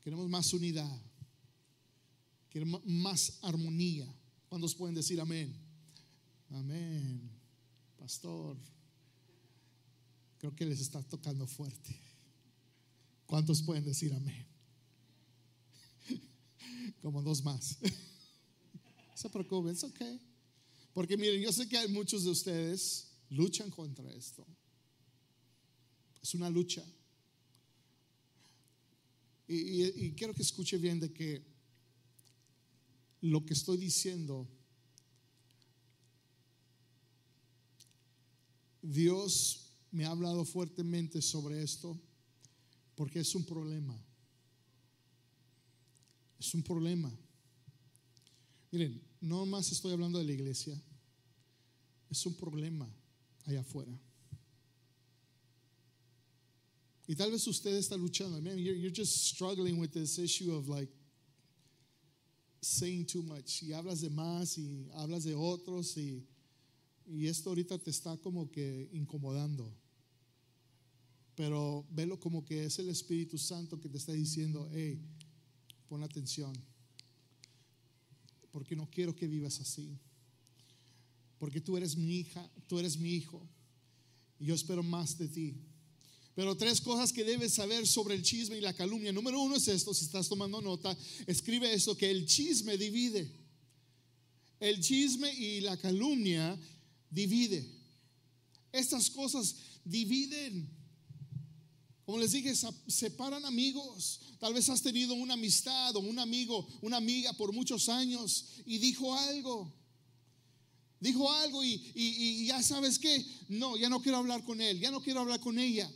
Queremos 0.00 0.28
más 0.28 0.52
unidad, 0.54 1.02
queremos 2.48 2.80
más 2.86 3.38
armonía. 3.42 4.06
¿Cuántos 4.48 4.74
pueden 4.74 4.94
decir 4.94 5.20
amén? 5.20 5.54
Amén, 6.50 7.28
pastor. 7.98 8.56
Creo 10.38 10.54
que 10.54 10.64
les 10.64 10.80
está 10.80 11.02
tocando 11.02 11.46
fuerte. 11.46 12.00
¿Cuántos 13.26 13.60
pueden 13.62 13.84
decir 13.84 14.14
amén? 14.14 14.46
Como 17.02 17.20
dos 17.22 17.42
más. 17.42 17.76
Se 19.14 19.28
preocupen, 19.28 19.72
es 19.72 19.82
ok. 19.82 20.00
Porque 20.94 21.16
miren, 21.16 21.40
yo 21.40 21.52
sé 21.52 21.68
que 21.68 21.76
hay 21.76 21.88
muchos 21.88 22.24
de 22.24 22.30
ustedes 22.30 23.07
luchan 23.30 23.70
contra 23.70 24.10
esto. 24.12 24.46
Es 26.22 26.34
una 26.34 26.50
lucha. 26.50 26.84
Y, 29.46 30.12
quiero 30.12 30.34
que 30.34 30.42
escuche 30.42 30.76
bien 30.76 31.00
de 31.00 31.12
que 31.12 31.42
lo 33.22 33.44
que 33.46 33.54
estoy 33.54 33.78
diciendo, 33.78 34.46
Dios 38.82 39.72
me 39.90 40.04
ha 40.04 40.10
hablado 40.10 40.44
fuertemente 40.44 41.22
sobre 41.22 41.62
esto 41.62 41.98
porque 42.94 43.20
es 43.20 43.34
un 43.34 43.44
problema. 43.44 43.98
Es 46.38 46.52
un 46.52 46.62
problema. 46.62 47.10
Miren, 48.70 49.02
no 49.22 49.46
más 49.46 49.72
estoy 49.72 49.92
hablando 49.92 50.18
de 50.18 50.24
la 50.24 50.32
iglesia. 50.32 50.80
Es 52.10 52.26
un 52.26 52.34
problema 52.34 52.97
allá 53.48 53.60
afuera. 53.60 53.98
Y 57.06 57.14
tal 57.14 57.30
vez 57.30 57.46
usted 57.46 57.74
está 57.74 57.96
luchando. 57.96 58.40
Man, 58.42 58.58
you're, 58.58 58.90
just 58.90 59.28
struggling 59.28 59.78
with 59.78 59.92
this 59.92 60.18
issue 60.18 60.54
of 60.54 60.68
like 60.68 60.90
saying 62.60 63.06
too 63.06 63.22
much. 63.22 63.62
Y 63.62 63.72
hablas 63.72 64.02
de 64.02 64.10
más 64.10 64.58
y 64.58 64.90
hablas 64.92 65.24
de 65.24 65.34
otros 65.34 65.96
y, 65.96 66.22
y 67.06 67.26
esto 67.26 67.48
ahorita 67.48 67.78
te 67.78 67.90
está 67.90 68.18
como 68.18 68.50
que 68.50 68.90
incomodando. 68.92 69.72
Pero 71.34 71.86
velo 71.90 72.20
como 72.20 72.44
que 72.44 72.64
es 72.64 72.78
el 72.78 72.90
Espíritu 72.90 73.38
Santo 73.38 73.80
que 73.80 73.88
te 73.88 73.96
está 73.96 74.12
diciendo, 74.12 74.68
hey, 74.70 75.00
pon 75.88 76.02
atención. 76.02 76.52
Porque 78.50 78.76
no 78.76 78.86
quiero 78.90 79.14
que 79.16 79.26
vivas 79.26 79.60
así 79.60 79.98
porque 81.38 81.60
tú 81.60 81.76
eres 81.76 81.96
mi 81.96 82.18
hija, 82.18 82.50
tú 82.66 82.78
eres 82.78 82.98
mi 82.98 83.12
hijo. 83.14 83.46
Y 84.38 84.46
yo 84.46 84.54
espero 84.54 84.82
más 84.82 85.16
de 85.18 85.28
ti. 85.28 85.54
Pero 86.34 86.56
tres 86.56 86.80
cosas 86.80 87.12
que 87.12 87.24
debes 87.24 87.54
saber 87.54 87.86
sobre 87.86 88.14
el 88.14 88.22
chisme 88.22 88.56
y 88.56 88.60
la 88.60 88.72
calumnia. 88.72 89.12
Número 89.12 89.40
uno 89.40 89.56
es 89.56 89.66
esto, 89.66 89.92
si 89.92 90.04
estás 90.04 90.28
tomando 90.28 90.60
nota, 90.60 90.96
escribe 91.26 91.72
esto, 91.72 91.96
que 91.96 92.10
el 92.10 92.26
chisme 92.26 92.76
divide. 92.76 93.28
El 94.60 94.80
chisme 94.80 95.32
y 95.34 95.60
la 95.60 95.76
calumnia 95.76 96.58
divide. 97.10 97.68
Estas 98.70 99.10
cosas 99.10 99.56
dividen. 99.84 100.68
Como 102.04 102.18
les 102.18 102.32
dije, 102.32 102.54
separan 102.86 103.44
amigos. 103.44 104.20
Tal 104.38 104.54
vez 104.54 104.68
has 104.68 104.82
tenido 104.82 105.14
una 105.14 105.34
amistad 105.34 105.94
o 105.96 106.00
un 106.00 106.18
amigo, 106.18 106.66
una 106.80 106.96
amiga 106.96 107.32
por 107.32 107.52
muchos 107.52 107.88
años 107.88 108.46
y 108.64 108.78
dijo 108.78 109.14
algo 109.14 109.77
dijo 111.00 111.30
algo 111.32 111.62
y, 111.64 112.46
ya 112.46 112.62
sabes 112.62 112.98
que, 112.98 113.24
no, 113.48 113.76
ya 113.76 113.88
no 113.88 114.00
quiero 114.00 114.18
hablar 114.18 114.44
con 114.44 114.60
él, 114.60 114.80
ya 114.80 114.90
no 114.90 115.00
quiero 115.00 115.20
hablar 115.20 115.40
con 115.40 115.58
ella. 115.58 115.90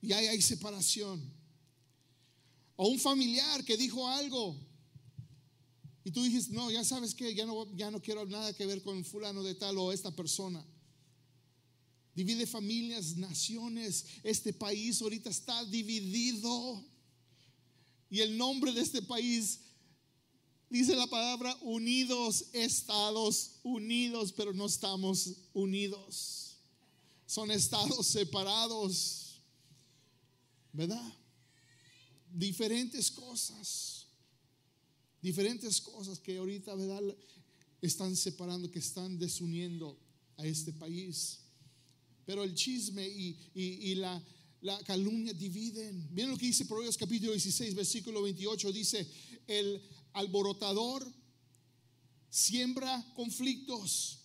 Y 0.00 0.12
hay 0.12 0.42
separación. 0.42 1.32
O 2.76 2.88
un 2.88 2.98
familiar 2.98 3.64
que 3.64 3.76
dijo 3.76 4.06
algo 4.08 4.58
y 6.04 6.10
tú 6.10 6.22
dijiste, 6.22 6.52
no, 6.52 6.70
ya 6.70 6.84
sabes 6.84 7.14
que 7.14 7.34
ya 7.34 7.46
no, 7.46 7.74
ya 7.74 7.90
no 7.90 8.00
quiero 8.00 8.26
nada 8.26 8.52
que 8.52 8.66
ver 8.66 8.82
con 8.82 9.02
fulano 9.04 9.42
de 9.42 9.54
tal 9.54 9.78
o 9.78 9.90
esta 9.90 10.10
persona. 10.10 10.62
Divide 12.14 12.46
familias, 12.46 13.16
naciones. 13.16 14.04
Este 14.22 14.52
país 14.52 15.00
ahorita 15.00 15.30
está 15.30 15.64
dividido. 15.64 16.84
Y 18.10 18.20
el 18.20 18.36
nombre 18.36 18.72
de 18.72 18.82
este 18.82 19.00
país 19.00 19.60
Dice 20.74 20.96
la 20.96 21.06
palabra 21.06 21.56
unidos, 21.60 22.46
Estados 22.52 23.60
Unidos, 23.62 24.32
pero 24.36 24.52
no 24.52 24.66
estamos 24.66 25.30
unidos. 25.52 26.56
Son 27.26 27.48
estados 27.52 28.04
separados. 28.08 29.40
¿Verdad? 30.72 31.14
Diferentes 32.28 33.08
cosas. 33.12 34.08
Diferentes 35.22 35.80
cosas 35.80 36.18
que 36.18 36.38
ahorita, 36.38 36.74
¿verdad? 36.74 37.02
Están 37.80 38.16
separando, 38.16 38.68
que 38.68 38.80
están 38.80 39.16
desuniendo 39.16 39.96
a 40.38 40.44
este 40.44 40.72
país. 40.72 41.38
Pero 42.26 42.42
el 42.42 42.52
chisme 42.52 43.06
y, 43.06 43.94
la, 43.94 44.20
la 44.60 44.76
calumnia 44.82 45.32
dividen. 45.34 46.08
Miren 46.12 46.32
lo 46.32 46.36
que 46.36 46.46
dice 46.46 46.64
Proverbios 46.64 46.96
capítulo 46.96 47.30
16, 47.30 47.76
versículo 47.76 48.22
28. 48.22 48.72
Dice, 48.72 49.06
el 49.46 49.80
alborotador 50.14 51.06
siembra 52.30 53.04
conflictos. 53.14 54.18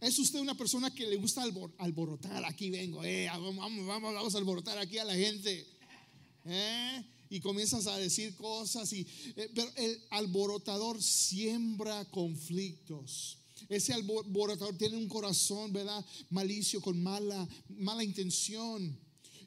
¿Es 0.00 0.18
usted 0.18 0.40
una 0.40 0.56
persona 0.56 0.92
que 0.92 1.06
le 1.06 1.16
gusta 1.16 1.44
alborotar? 1.78 2.44
Aquí 2.44 2.70
vengo, 2.70 3.04
eh, 3.04 3.26
vamos, 3.28 3.56
vamos, 3.86 4.14
vamos 4.14 4.34
a 4.34 4.38
alborotar 4.38 4.78
aquí 4.78 4.98
a 4.98 5.04
la 5.04 5.14
gente. 5.14 5.66
Eh, 6.46 7.04
y 7.30 7.40
comienzas 7.40 7.86
a 7.86 7.96
decir 7.96 8.34
cosas. 8.36 8.92
Y, 8.92 9.06
eh, 9.36 9.50
pero 9.54 9.70
el 9.76 10.02
alborotador 10.10 11.02
siembra 11.02 12.04
conflictos. 12.06 13.38
Ese 13.68 13.94
alborotador 13.94 14.76
tiene 14.76 14.96
un 14.96 15.08
corazón, 15.08 15.72
¿verdad? 15.72 16.04
Malicio, 16.30 16.80
con 16.80 17.02
mala, 17.02 17.48
mala 17.68 18.04
intención. 18.04 18.98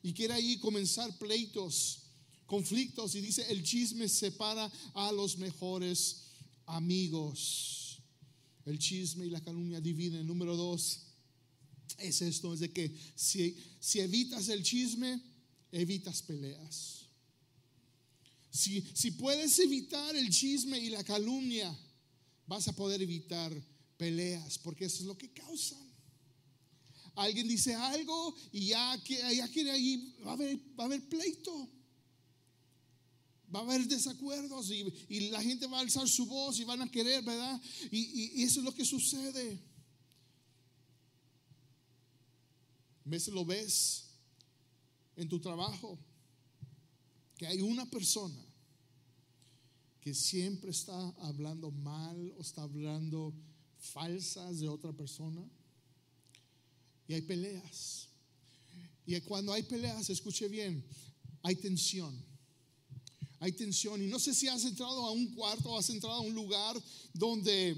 y 0.03 0.13
quiere 0.13 0.35
ahí 0.35 0.57
comenzar 0.59 1.17
pleitos, 1.17 2.06
conflictos 2.47 3.13
y 3.13 3.21
dice, 3.21 3.45
el 3.49 3.61
chisme 3.61 4.09
separa 4.09 4.71
a 4.95 5.11
los 5.11 5.37
mejores 5.37 6.23
amigos. 6.65 7.99
El 8.65 8.79
chisme 8.79 9.25
y 9.25 9.29
la 9.29 9.41
calumnia 9.41 9.79
dividen. 9.79 10.25
Número 10.25 10.55
dos 10.55 11.01
es 11.99 12.21
esto, 12.21 12.53
es 12.53 12.59
de 12.59 12.71
que 12.71 12.93
si, 13.15 13.55
si 13.79 13.99
evitas 13.99 14.49
el 14.49 14.63
chisme, 14.63 15.21
evitas 15.71 16.21
peleas. 16.21 17.05
Si, 18.49 18.83
si 18.93 19.11
puedes 19.11 19.59
evitar 19.59 20.15
el 20.15 20.29
chisme 20.29 20.79
y 20.79 20.89
la 20.89 21.03
calumnia, 21.03 21.77
vas 22.47 22.67
a 22.67 22.75
poder 22.75 23.01
evitar 23.01 23.53
peleas, 23.97 24.57
porque 24.57 24.85
eso 24.85 24.99
es 24.99 25.05
lo 25.05 25.17
que 25.17 25.31
causan. 25.31 25.85
Alguien 27.15 27.47
dice 27.47 27.73
algo 27.73 28.35
y 28.51 28.67
ya, 28.67 29.03
ya 29.05 29.47
quiere 29.47 29.71
ahí, 29.71 30.15
va 30.25 30.31
a, 30.31 30.33
haber, 30.33 30.57
va 30.79 30.83
a 30.83 30.87
haber 30.87 31.07
pleito. 31.09 31.69
Va 33.53 33.59
a 33.59 33.63
haber 33.63 33.87
desacuerdos 33.87 34.69
y, 34.71 35.29
la 35.29 35.41
gente 35.41 35.67
va 35.67 35.77
a 35.77 35.81
alzar 35.81 36.07
su 36.07 36.25
voz 36.25 36.59
y 36.59 36.63
van 36.63 36.81
a 36.81 36.91
querer, 36.91 37.23
¿verdad? 37.23 37.61
Y, 37.91 38.41
y 38.41 38.43
eso 38.43 38.59
es 38.59 38.65
lo 38.65 38.73
que 38.73 38.83
sucede. 38.83 39.59
A 43.05 43.09
veces 43.09 43.33
lo 43.33 43.45
ves 43.45 44.09
en 45.15 45.29
tu 45.29 45.39
trabajo, 45.39 45.97
que 47.37 47.47
hay 47.47 47.61
una 47.61 47.89
persona 47.89 48.43
que 50.01 50.13
siempre 50.13 50.71
está 50.71 51.09
hablando 51.19 51.71
mal 51.71 52.33
o 52.37 52.41
está 52.41 52.63
hablando 52.63 53.33
falsas 53.77 54.59
de 54.59 54.67
otra 54.67 54.93
persona. 54.93 55.41
Y 57.07 57.13
hay 57.13 57.21
peleas. 57.21 58.09
Y 59.05 59.19
cuando 59.21 59.53
hay 59.53 59.63
peleas, 59.63 60.09
escuche 60.09 60.47
bien, 60.49 60.83
hay 61.41 61.55
tensión. 61.55 62.13
Hay 63.39 63.51
tensión. 63.51 64.01
Y 64.01 64.07
no 64.07 64.19
sé 64.19 64.33
si 64.33 64.47
has 64.47 64.63
entrado 64.65 65.05
a 65.05 65.11
un 65.11 65.33
cuarto 65.33 65.69
o 65.69 65.77
has 65.77 65.89
entrado 65.89 66.15
a 66.15 66.21
un 66.21 66.33
lugar 66.33 66.81
donde 67.13 67.75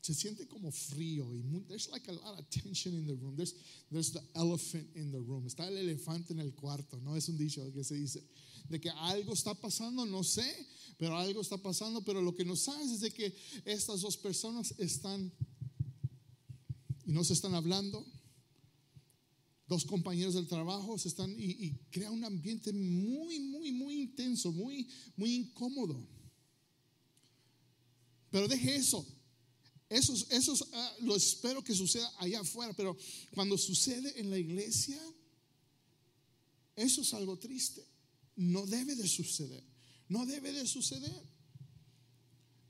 se 0.00 0.14
siente 0.14 0.46
como 0.46 0.70
frío 0.70 1.34
y 1.34 1.42
there's 1.68 1.90
like 1.90 2.08
a 2.08 2.12
lot 2.12 2.38
of 2.38 2.48
tension 2.48 2.94
in 2.94 3.06
the 3.06 3.14
room. 3.14 3.36
There's, 3.36 3.54
there's 3.90 4.10
the 4.10 4.22
elephant 4.34 4.86
in 4.94 5.10
the 5.10 5.20
room. 5.20 5.46
Está 5.46 5.66
el 5.68 5.76
elefante 5.76 6.32
en 6.32 6.38
el 6.38 6.54
cuarto, 6.54 6.98
no 7.02 7.14
es 7.14 7.28
un 7.28 7.36
dicho 7.36 7.62
que 7.74 7.84
se 7.84 7.94
dice 7.94 8.22
de 8.68 8.80
que 8.80 8.90
algo 8.90 9.32
está 9.32 9.54
pasando, 9.54 10.04
no 10.06 10.22
sé, 10.22 10.66
pero 10.98 11.16
algo 11.16 11.40
está 11.40 11.56
pasando, 11.56 12.02
pero 12.02 12.22
lo 12.22 12.34
que 12.34 12.44
no 12.44 12.56
sabes 12.56 12.90
es 12.90 13.00
de 13.00 13.10
que 13.10 13.34
estas 13.64 14.00
dos 14.00 14.16
personas 14.16 14.74
están 14.78 15.32
y 17.04 17.12
no 17.12 17.24
se 17.24 17.32
están 17.32 17.54
hablando. 17.54 18.04
Dos 19.68 19.84
compañeros 19.84 20.32
del 20.32 20.48
trabajo 20.48 20.98
se 20.98 21.08
están 21.08 21.34
y, 21.38 21.72
crea 21.90 22.10
un 22.10 22.24
ambiente 22.24 22.72
muy, 22.72 23.38
muy, 23.38 23.70
muy 23.70 24.00
intenso, 24.00 24.50
muy, 24.50 24.88
muy 25.14 25.34
incómodo. 25.34 26.08
Pero 28.30 28.48
deje 28.48 28.76
eso. 28.76 29.06
Eso, 29.90 30.14
eso 30.30 30.54
ah, 30.72 30.96
lo 31.00 31.16
espero 31.16 31.62
que 31.62 31.74
suceda 31.74 32.10
allá 32.18 32.40
afuera, 32.40 32.72
pero 32.74 32.96
cuando 33.34 33.56
sucede 33.58 34.18
en 34.18 34.30
la 34.30 34.38
iglesia, 34.38 34.98
eso 36.74 37.02
es 37.02 37.12
algo 37.12 37.38
triste. 37.38 37.86
No 38.36 38.64
debe 38.66 38.94
de 38.94 39.06
suceder. 39.06 39.62
No 40.08 40.24
debe 40.24 40.52
de 40.52 40.66
suceder. 40.66 41.22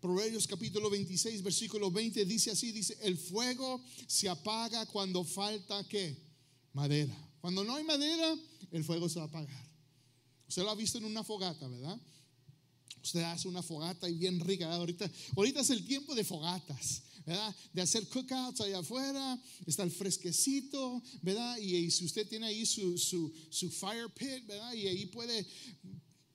Proverbios 0.01 0.47
capítulo 0.47 0.91
26, 0.91 1.43
versículo 1.43 1.91
20 1.91 2.25
dice 2.25 2.51
así, 2.51 2.73
dice, 2.73 2.97
el 3.03 3.19
fuego 3.19 3.81
se 4.07 4.29
apaga 4.29 4.87
cuando 4.87 5.25
falta 5.25 5.87
qué? 5.89 6.28
Madera. 6.73 7.17
Cuando 7.41 7.65
no 7.65 7.75
hay 7.75 7.85
madera, 7.85 8.37
el 8.73 8.85
fuego 8.85 9.09
se 9.09 9.19
va 9.19 9.27
a 9.27 9.29
apagar. 9.29 9.69
Usted 10.49 10.63
lo 10.63 10.71
ha 10.71 10.75
visto 10.75 10.99
en 10.99 11.05
una 11.05 11.23
fogata, 11.25 11.69
¿verdad? 11.69 11.99
Usted 13.03 13.23
hace 13.23 13.49
una 13.49 13.63
fogata 13.63 14.09
y 14.09 14.15
bien 14.15 14.41
rica. 14.41 14.73
Ahorita, 14.73 15.11
ahorita 15.37 15.61
es 15.61 15.71
el 15.71 15.85
tiempo 15.87 16.15
de 16.15 16.25
fogatas. 16.25 17.03
¿verdad? 17.29 17.55
De 17.75 17.83
hacer 17.83 18.09
cookouts 18.09 18.63
allá 18.63 18.79
afuera, 18.79 19.39
está 19.67 19.83
el 19.83 19.91
fresquecito, 19.91 21.03
¿verdad? 21.21 21.59
Y, 21.59 21.91
si 21.91 22.07
usted 22.07 22.27
tiene 22.27 22.47
ahí 22.47 22.65
su, 22.65 22.97
su, 22.97 23.31
su, 23.51 23.71
fire 23.71 24.09
pit, 24.15 24.47
¿verdad? 24.47 24.73
Y 24.73 24.87
ahí 24.87 25.07
puede 25.07 25.47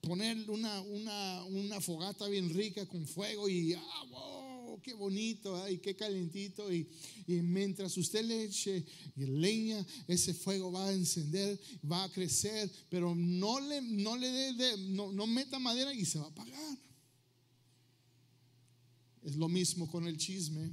poner 0.01 0.49
una, 0.51 0.81
una, 0.81 1.43
una 1.45 1.81
fogata 1.81 2.27
bien 2.27 2.53
rica 2.53 2.86
con 2.86 3.08
fuego 3.08 3.49
y, 3.49 3.73
ah, 3.73 4.03
wow, 4.12 4.42
qué 4.81 4.93
bonito, 4.93 5.69
y 5.69 5.77
qué 5.79 5.95
calentito. 5.95 6.71
Y, 6.71 6.88
y, 7.27 7.33
mientras 7.41 7.95
usted 7.97 8.23
le 8.23 8.43
eche 8.45 8.86
leña, 9.15 9.86
ese 10.07 10.33
fuego 10.33 10.71
va 10.71 10.88
a 10.88 10.93
encender, 10.93 11.59
va 11.89 12.03
a 12.03 12.12
crecer, 12.12 12.71
pero 12.89 13.15
no 13.15 13.59
le, 13.59 13.81
no 13.81 14.15
le 14.17 14.77
no, 14.89 15.12
no 15.12 15.27
meta 15.27 15.59
madera 15.59 15.93
y 15.93 16.05
se 16.05 16.19
va 16.19 16.25
a 16.25 16.29
apagar. 16.29 16.77
Es 19.23 19.36
lo 19.36 19.47
mismo 19.47 19.89
con 19.89 20.05
el 20.07 20.17
chisme 20.17 20.71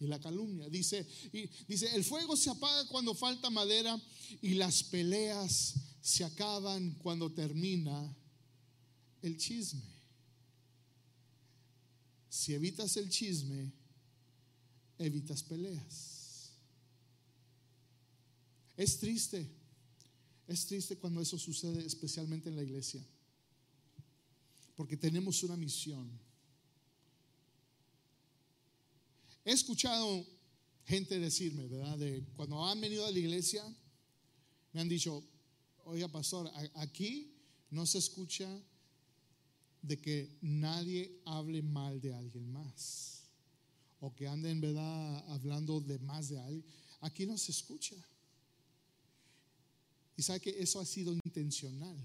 y 0.00 0.06
la 0.06 0.20
calumnia. 0.20 0.68
Dice, 0.68 1.06
y, 1.32 1.48
dice, 1.66 1.94
el 1.94 2.04
fuego 2.04 2.36
se 2.36 2.50
apaga 2.50 2.86
cuando 2.88 3.14
falta 3.14 3.50
madera 3.50 4.00
y 4.42 4.54
las 4.54 4.82
peleas 4.82 5.74
se 6.00 6.24
acaban 6.24 6.94
cuando 7.02 7.32
termina 7.32 8.14
el 9.22 9.36
chisme. 9.36 9.93
Si 12.34 12.52
evitas 12.52 12.96
el 12.96 13.08
chisme, 13.08 13.70
evitas 14.98 15.40
peleas. 15.44 16.50
Es 18.76 18.98
triste, 18.98 19.48
es 20.48 20.66
triste 20.66 20.98
cuando 20.98 21.20
eso 21.20 21.38
sucede, 21.38 21.86
especialmente 21.86 22.48
en 22.48 22.56
la 22.56 22.64
iglesia, 22.64 23.00
porque 24.74 24.96
tenemos 24.96 25.44
una 25.44 25.56
misión. 25.56 26.10
He 29.44 29.52
escuchado 29.52 30.26
gente 30.86 31.20
decirme, 31.20 31.68
¿verdad? 31.68 31.96
De 31.98 32.24
cuando 32.34 32.66
han 32.66 32.80
venido 32.80 33.06
a 33.06 33.12
la 33.12 33.18
iglesia, 33.20 33.64
me 34.72 34.80
han 34.80 34.88
dicho, 34.88 35.24
oiga, 35.84 36.08
pastor, 36.08 36.50
aquí 36.74 37.32
no 37.70 37.86
se 37.86 37.98
escucha 37.98 38.60
de 39.86 39.98
que 39.98 40.38
nadie 40.40 41.20
hable 41.26 41.62
mal 41.62 42.00
de 42.00 42.14
alguien 42.14 42.50
más 42.50 43.22
o 44.00 44.14
que 44.14 44.26
anden, 44.26 44.60
¿verdad?, 44.60 45.24
hablando 45.30 45.80
de 45.80 45.98
más 45.98 46.28
de 46.28 46.38
alguien. 46.38 46.64
Aquí 47.00 47.26
no 47.26 47.36
se 47.36 47.52
escucha. 47.52 47.96
Y 50.16 50.22
sabe 50.22 50.40
que 50.40 50.50
eso 50.58 50.80
ha 50.80 50.86
sido 50.86 51.12
intencional. 51.12 51.96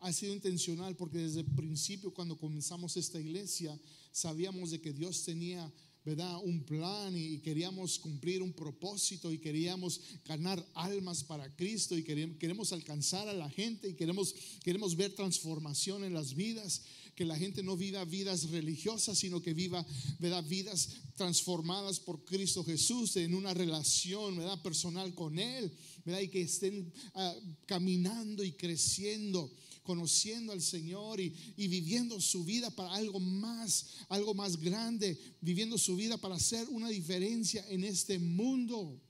Ha 0.00 0.12
sido 0.12 0.32
intencional 0.32 0.96
porque 0.96 1.18
desde 1.18 1.40
el 1.40 1.46
principio, 1.46 2.12
cuando 2.12 2.36
comenzamos 2.36 2.96
esta 2.96 3.20
iglesia, 3.20 3.78
sabíamos 4.12 4.70
de 4.70 4.80
que 4.80 4.92
Dios 4.92 5.24
tenía 5.24 5.72
¿verdad? 6.08 6.40
Un 6.42 6.62
plan 6.62 7.14
y 7.14 7.36
queríamos 7.40 7.98
cumplir 7.98 8.42
un 8.42 8.54
propósito 8.54 9.30
y 9.30 9.36
queríamos 9.36 10.00
ganar 10.24 10.64
almas 10.72 11.22
para 11.22 11.54
Cristo 11.54 11.98
y 11.98 12.02
queremos 12.02 12.72
alcanzar 12.72 13.28
a 13.28 13.34
la 13.34 13.50
gente 13.50 13.90
y 13.90 13.92
queremos, 13.92 14.34
queremos 14.64 14.96
ver 14.96 15.12
transformación 15.12 16.04
en 16.04 16.14
las 16.14 16.34
vidas, 16.34 16.80
que 17.14 17.26
la 17.26 17.36
gente 17.36 17.62
no 17.62 17.76
viva 17.76 18.06
vidas 18.06 18.48
religiosas, 18.48 19.18
sino 19.18 19.42
que 19.42 19.52
viva, 19.52 19.84
¿verdad? 20.18 20.42
Vidas 20.44 20.88
transformadas 21.14 22.00
por 22.00 22.24
Cristo 22.24 22.64
Jesús 22.64 23.14
en 23.16 23.34
una 23.34 23.52
relación, 23.52 24.38
¿verdad? 24.38 24.62
Personal 24.62 25.14
con 25.14 25.38
Él, 25.38 25.70
¿verdad? 26.06 26.22
Y 26.22 26.28
que 26.28 26.40
estén 26.40 26.90
ah, 27.12 27.34
caminando 27.66 28.42
y 28.42 28.52
creciendo 28.52 29.52
conociendo 29.88 30.52
al 30.52 30.60
Señor 30.60 31.18
y, 31.18 31.32
viviendo 31.56 32.20
su 32.20 32.44
vida 32.44 32.70
para 32.70 32.92
algo 32.92 33.20
más, 33.20 33.86
algo 34.10 34.34
más 34.34 34.58
grande, 34.58 35.18
viviendo 35.40 35.78
su 35.78 35.96
vida 35.96 36.18
para 36.18 36.34
hacer 36.34 36.68
una 36.68 36.90
diferencia 36.90 37.64
en 37.70 37.84
este 37.84 38.18
mundo. 38.18 39.00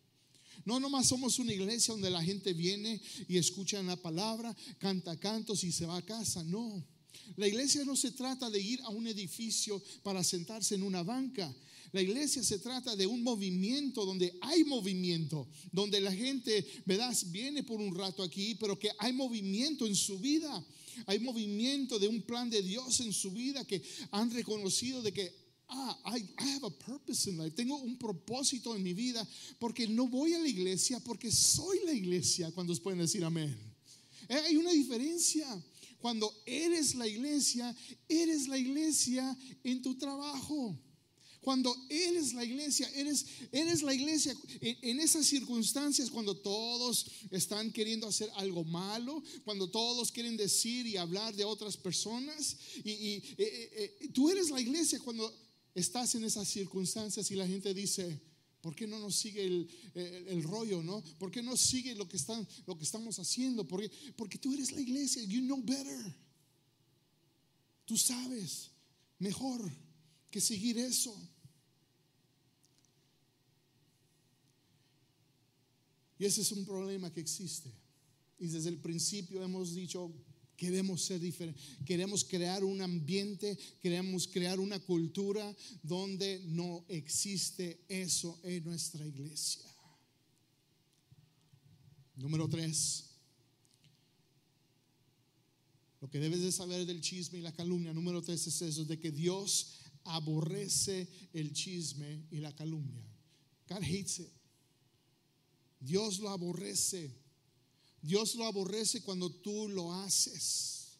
No 0.64 0.78
nomás 0.78 1.08
somos 1.08 1.40
una 1.40 1.52
iglesia 1.52 1.94
donde 1.94 2.10
la 2.10 2.22
gente 2.22 2.52
viene 2.52 3.00
y 3.26 3.38
escucha 3.38 3.82
la 3.82 3.96
palabra, 3.96 4.56
canta 4.78 5.18
cantos 5.18 5.64
y 5.64 5.72
se 5.72 5.84
va 5.84 5.96
a 5.96 6.06
casa, 6.06 6.44
no. 6.44 6.86
La 7.34 7.48
iglesia 7.48 7.84
no 7.84 7.96
se 7.96 8.12
trata 8.12 8.48
de 8.48 8.60
ir 8.60 8.80
a 8.82 8.90
un 8.90 9.08
edificio 9.08 9.82
para 10.04 10.22
sentarse 10.22 10.76
en 10.76 10.84
una 10.84 11.02
banca. 11.02 11.52
La 11.92 12.02
iglesia 12.02 12.42
se 12.42 12.58
trata 12.58 12.96
de 12.96 13.06
un 13.06 13.22
movimiento 13.22 14.04
donde 14.04 14.36
hay 14.40 14.64
movimiento, 14.64 15.48
donde 15.72 16.00
la 16.00 16.12
gente, 16.12 16.66
¿verdad? 16.84 17.16
Viene 17.28 17.62
por 17.62 17.80
un 17.80 17.94
rato 17.94 18.22
aquí, 18.22 18.54
pero 18.56 18.78
que 18.78 18.90
hay 18.98 19.12
movimiento 19.12 19.86
en 19.86 19.94
su 19.94 20.18
vida. 20.18 20.64
Hay 21.06 21.18
movimiento 21.20 21.98
de 21.98 22.08
un 22.08 22.22
plan 22.22 22.50
de 22.50 22.62
Dios 22.62 23.00
en 23.00 23.12
su 23.12 23.30
vida 23.30 23.64
que 23.64 23.82
han 24.10 24.30
reconocido 24.30 25.00
de 25.02 25.12
que 25.12 25.32
ah, 25.68 25.98
I, 26.16 26.28
have 26.38 26.66
a 26.66 26.70
purpose 26.70 27.28
in 27.30 27.38
life. 27.38 27.54
Tengo 27.54 27.76
un 27.76 27.96
propósito 27.96 28.74
en 28.74 28.82
mi 28.82 28.94
vida 28.94 29.26
porque 29.58 29.86
no 29.86 30.08
voy 30.08 30.34
a 30.34 30.40
la 30.40 30.48
iglesia 30.48 31.00
porque 31.00 31.30
soy 31.30 31.80
la 31.84 31.92
iglesia. 31.92 32.50
Cuando 32.52 32.74
pueden 32.76 33.00
decir 33.00 33.24
amén? 33.24 33.56
Eh, 34.28 34.34
hay 34.34 34.56
una 34.56 34.72
diferencia. 34.72 35.46
Cuando 35.98 36.32
eres 36.46 36.94
la 36.94 37.08
iglesia, 37.08 37.74
eres 38.08 38.46
la 38.46 38.56
iglesia 38.56 39.36
en 39.64 39.82
tu 39.82 39.96
trabajo. 39.96 40.78
Cuando 41.48 41.74
eres 41.88 42.34
la 42.34 42.44
iglesia, 42.44 42.86
eres, 42.94 43.24
eres 43.52 43.80
la 43.80 43.94
iglesia 43.94 44.36
en, 44.60 45.00
esas 45.00 45.24
circunstancias, 45.24 46.10
cuando 46.10 46.36
todos 46.36 47.06
están 47.30 47.72
queriendo 47.72 48.06
hacer 48.06 48.28
algo 48.36 48.64
malo, 48.64 49.22
cuando 49.46 49.70
todos 49.70 50.12
quieren 50.12 50.36
decir 50.36 50.86
y 50.86 50.98
hablar 50.98 51.34
de 51.34 51.46
otras 51.46 51.78
personas. 51.78 52.54
Y, 52.84 52.90
eh, 52.90 53.22
eh, 53.38 53.96
eh, 53.98 54.08
tú 54.12 54.28
eres 54.28 54.50
la 54.50 54.60
iglesia 54.60 55.00
cuando 55.00 55.34
estás 55.74 56.14
en 56.16 56.24
esas 56.24 56.46
circunstancias 56.46 57.30
y 57.30 57.34
la 57.34 57.46
gente 57.46 57.72
dice, 57.72 58.20
¿Por 58.60 58.76
qué 58.76 58.86
no 58.86 58.98
nos 58.98 59.16
sigue 59.16 59.46
el, 59.46 60.42
rollo, 60.42 60.82
no? 60.82 61.02
¿Por 61.18 61.30
qué 61.30 61.42
no 61.42 61.56
sigue 61.56 61.94
lo 61.94 62.06
que, 62.06 62.18
están, 62.18 62.46
lo 62.66 62.76
que 62.76 62.84
estamos 62.84 63.18
haciendo? 63.18 63.66
Porque, 63.66 63.90
porque 64.16 64.36
tú 64.36 64.52
eres 64.52 64.70
la 64.72 64.82
iglesia, 64.82 65.22
you 65.22 65.40
know 65.40 65.62
better. 65.62 66.14
Tú 67.86 67.96
sabes 67.96 68.70
mejor 69.18 69.72
que 70.30 70.42
seguir 70.42 70.76
eso. 70.76 71.16
Y 76.18 76.24
ese 76.24 76.40
es 76.40 76.52
un 76.52 76.64
problema 76.64 77.12
que 77.12 77.20
existe. 77.20 77.70
Y 78.38 78.48
desde 78.48 78.68
el 78.68 78.78
principio 78.78 79.42
hemos 79.42 79.74
dicho, 79.74 80.12
Queremos 80.58 81.02
ser 81.02 81.20
diferentes. 81.20 81.62
Queremos 81.86 82.24
crear 82.24 82.64
un 82.64 82.82
ambiente, 82.82 83.56
queremos 83.80 84.26
crear 84.26 84.58
una 84.58 84.80
cultura 84.80 85.56
donde 85.84 86.42
no 86.46 86.84
existe 86.88 87.84
eso 87.88 88.40
en 88.42 88.64
nuestra 88.64 89.06
iglesia. 89.06 89.72
Número 92.16 92.48
tres. 92.48 93.04
Lo 96.00 96.10
que 96.10 96.18
debes 96.18 96.40
de 96.40 96.50
saber 96.50 96.84
del 96.86 97.02
chisme 97.02 97.38
y 97.38 97.42
la 97.42 97.54
calumnia, 97.54 97.94
número 97.94 98.20
tres 98.20 98.44
es 98.48 98.60
eso, 98.60 98.84
de 98.84 98.98
que 98.98 99.12
Dios 99.12 99.74
aborrece 100.02 101.06
el 101.32 101.52
chisme 101.52 102.26
y 102.32 102.38
la 102.38 102.52
calumnia. 102.52 103.06
God 103.68 103.84
hates 103.84 104.18
it. 104.18 104.37
Dios 105.80 106.18
lo 106.18 106.30
aborrece. 106.30 107.10
Dios 108.02 108.34
lo 108.34 108.44
aborrece 108.44 109.02
cuando 109.02 109.30
tú 109.30 109.68
lo 109.68 109.92
haces. 109.92 110.98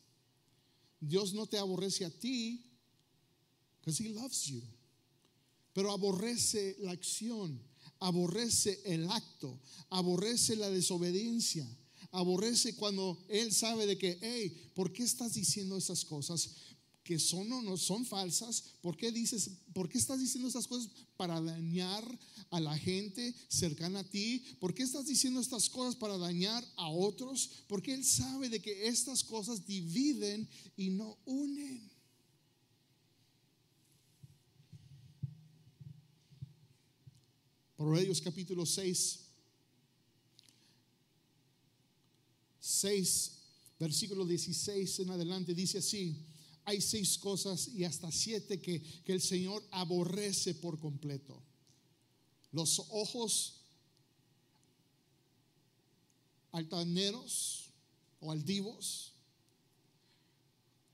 Dios 1.00 1.32
no 1.32 1.46
te 1.46 1.58
aborrece 1.58 2.04
a 2.04 2.10
ti 2.10 2.64
because 3.80 3.98
he 3.98 4.10
loves 4.10 4.46
you. 4.46 4.62
Pero 5.72 5.92
aborrece 5.92 6.76
la 6.80 6.90
acción, 6.92 7.58
aborrece 8.00 8.80
el 8.84 9.08
acto, 9.10 9.60
aborrece 9.90 10.56
la 10.56 10.68
desobediencia, 10.70 11.66
aborrece 12.10 12.74
cuando 12.74 13.18
él 13.28 13.52
sabe 13.52 13.86
de 13.86 13.96
que, 13.96 14.18
hey, 14.20 14.72
¿por 14.74 14.92
qué 14.92 15.04
estás 15.04 15.34
diciendo 15.34 15.76
esas 15.76 16.04
cosas? 16.04 16.50
Que 17.08 17.18
son 17.18 17.50
o 17.50 17.62
no 17.62 17.78
son 17.78 18.04
falsas. 18.04 18.62
¿Por 18.82 18.94
qué 18.94 19.10
dices, 19.10 19.50
por 19.72 19.88
qué 19.88 19.96
estás 19.96 20.20
diciendo 20.20 20.46
esas 20.46 20.66
cosas 20.66 20.90
para 21.16 21.40
dañar 21.40 22.04
a 22.50 22.60
la 22.60 22.76
gente 22.76 23.34
cercana 23.48 24.00
a 24.00 24.04
ti? 24.04 24.44
¿Por 24.60 24.74
qué 24.74 24.82
estás 24.82 25.06
diciendo 25.06 25.40
estas 25.40 25.70
cosas 25.70 25.96
para 25.96 26.18
dañar 26.18 26.62
a 26.76 26.90
otros? 26.90 27.64
Porque 27.66 27.94
él 27.94 28.04
sabe 28.04 28.50
de 28.50 28.60
que 28.60 28.88
estas 28.88 29.24
cosas 29.24 29.66
dividen 29.66 30.46
y 30.76 30.90
no 30.90 31.16
unen. 31.24 31.90
Proverbios 37.74 38.20
capítulo 38.20 38.66
6 38.66 39.20
6 42.60 43.32
versículo 43.80 44.26
16 44.26 44.98
en 44.98 45.10
adelante 45.10 45.54
dice 45.54 45.78
así 45.78 46.28
hay 46.68 46.82
seis 46.82 47.16
cosas 47.16 47.68
y 47.68 47.84
hasta 47.84 48.12
siete 48.12 48.60
que, 48.60 48.82
que 48.82 49.12
el 49.14 49.22
Señor 49.22 49.66
aborrece 49.70 50.54
por 50.54 50.78
completo. 50.78 51.42
Los 52.52 52.78
ojos 52.90 53.62
altaneros 56.52 57.70
o 58.20 58.30
aldivos, 58.30 59.14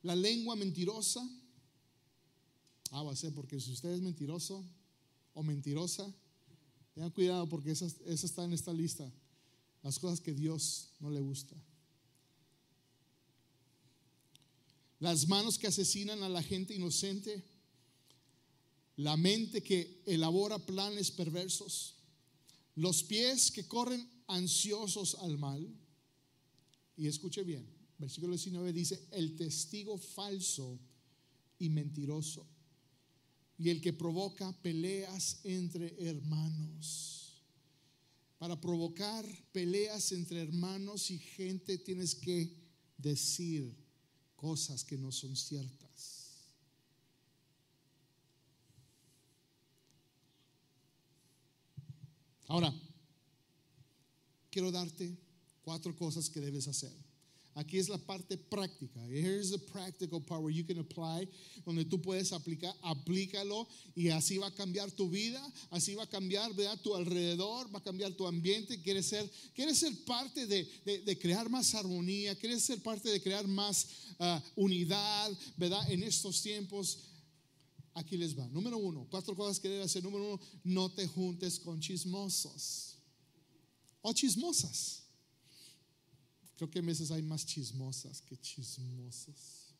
la 0.04 0.14
lengua 0.14 0.54
mentirosa. 0.54 1.28
Ah, 2.92 3.02
va 3.02 3.10
a 3.10 3.16
ser 3.16 3.34
porque 3.34 3.58
si 3.58 3.72
usted 3.72 3.90
es 3.90 4.00
mentiroso 4.00 4.64
o 5.32 5.42
mentirosa, 5.42 6.06
tengan 6.94 7.10
cuidado 7.10 7.48
porque 7.48 7.72
esa, 7.72 7.86
esa 7.86 8.26
está 8.26 8.44
en 8.44 8.52
esta 8.52 8.72
lista. 8.72 9.10
Las 9.82 9.98
cosas 9.98 10.20
que 10.20 10.32
Dios 10.32 10.90
no 11.00 11.10
le 11.10 11.20
gusta. 11.20 11.56
Las 15.04 15.28
manos 15.28 15.58
que 15.58 15.66
asesinan 15.66 16.22
a 16.22 16.30
la 16.30 16.42
gente 16.42 16.74
inocente, 16.74 17.44
la 18.96 19.18
mente 19.18 19.62
que 19.62 20.00
elabora 20.06 20.58
planes 20.58 21.10
perversos, 21.10 21.96
los 22.74 23.02
pies 23.02 23.50
que 23.50 23.68
corren 23.68 24.08
ansiosos 24.28 25.16
al 25.16 25.36
mal. 25.36 25.62
Y 26.96 27.06
escuche 27.06 27.44
bien, 27.44 27.68
versículo 27.98 28.32
19 28.32 28.72
dice, 28.72 29.06
el 29.10 29.36
testigo 29.36 29.98
falso 29.98 30.80
y 31.58 31.68
mentiroso, 31.68 32.46
y 33.58 33.68
el 33.68 33.82
que 33.82 33.92
provoca 33.92 34.58
peleas 34.62 35.40
entre 35.44 35.94
hermanos. 36.08 37.42
Para 38.38 38.58
provocar 38.58 39.26
peleas 39.52 40.12
entre 40.12 40.40
hermanos 40.40 41.10
y 41.10 41.18
gente 41.18 41.76
tienes 41.76 42.14
que 42.14 42.56
decir 42.96 43.83
cosas 44.44 44.84
que 44.84 44.98
no 44.98 45.10
son 45.10 45.34
ciertas. 45.34 46.52
Ahora, 52.46 52.70
quiero 54.50 54.70
darte 54.70 55.16
cuatro 55.62 55.96
cosas 55.96 56.28
que 56.28 56.40
debes 56.40 56.68
hacer. 56.68 56.92
Aquí 57.56 57.78
es 57.78 57.88
la 57.88 57.98
parte 57.98 58.36
práctica. 58.36 59.00
Here's 59.08 59.50
the 59.50 59.58
practical 59.58 60.20
part 60.20 60.42
where 60.42 60.52
you 60.52 60.64
can 60.64 60.78
apply, 60.78 61.28
donde 61.64 61.84
tú 61.84 62.02
puedes 62.02 62.32
aplicar, 62.32 62.74
aplícalo 62.82 63.68
y 63.94 64.08
así 64.08 64.38
va 64.38 64.48
a 64.48 64.54
cambiar 64.54 64.90
tu 64.90 65.08
vida, 65.08 65.40
así 65.70 65.94
va 65.94 66.02
a 66.02 66.08
cambiar 66.08 66.50
tu 66.82 66.96
alrededor, 66.96 67.72
va 67.72 67.78
a 67.78 67.82
cambiar 67.82 68.12
tu 68.12 68.26
ambiente. 68.26 68.82
Quieres 68.82 69.06
ser, 69.06 69.30
quieres 69.54 69.78
ser 69.78 69.92
parte 70.04 70.46
de, 70.48 70.68
de, 70.84 71.18
crear 71.18 71.48
más 71.48 71.74
armonía, 71.76 72.34
quieres 72.36 72.64
ser 72.64 72.82
parte 72.82 73.08
de 73.08 73.22
crear 73.22 73.46
más 73.46 73.86
ah, 74.18 74.42
unidad. 74.56 75.30
En 75.88 76.02
estos 76.02 76.42
tiempos. 76.42 76.98
Aquí 77.96 78.16
les 78.16 78.36
va. 78.36 78.48
Número 78.48 78.76
uno, 78.76 79.06
cuatro 79.08 79.36
cosas 79.36 79.60
que 79.60 79.68
debes 79.68 79.86
hacer. 79.86 80.02
Número 80.02 80.24
uno, 80.24 80.40
no 80.64 80.90
te 80.90 81.06
juntes 81.06 81.60
con 81.60 81.78
chismosos 81.78 82.98
o 84.02 84.12
chismosas. 84.12 85.03
Creo 86.56 86.70
que 86.70 86.78
a 86.78 86.82
veces 86.82 87.10
hay 87.10 87.22
más 87.22 87.44
chismosas 87.44 88.20
que 88.22 88.36
chismosos. 88.36 89.74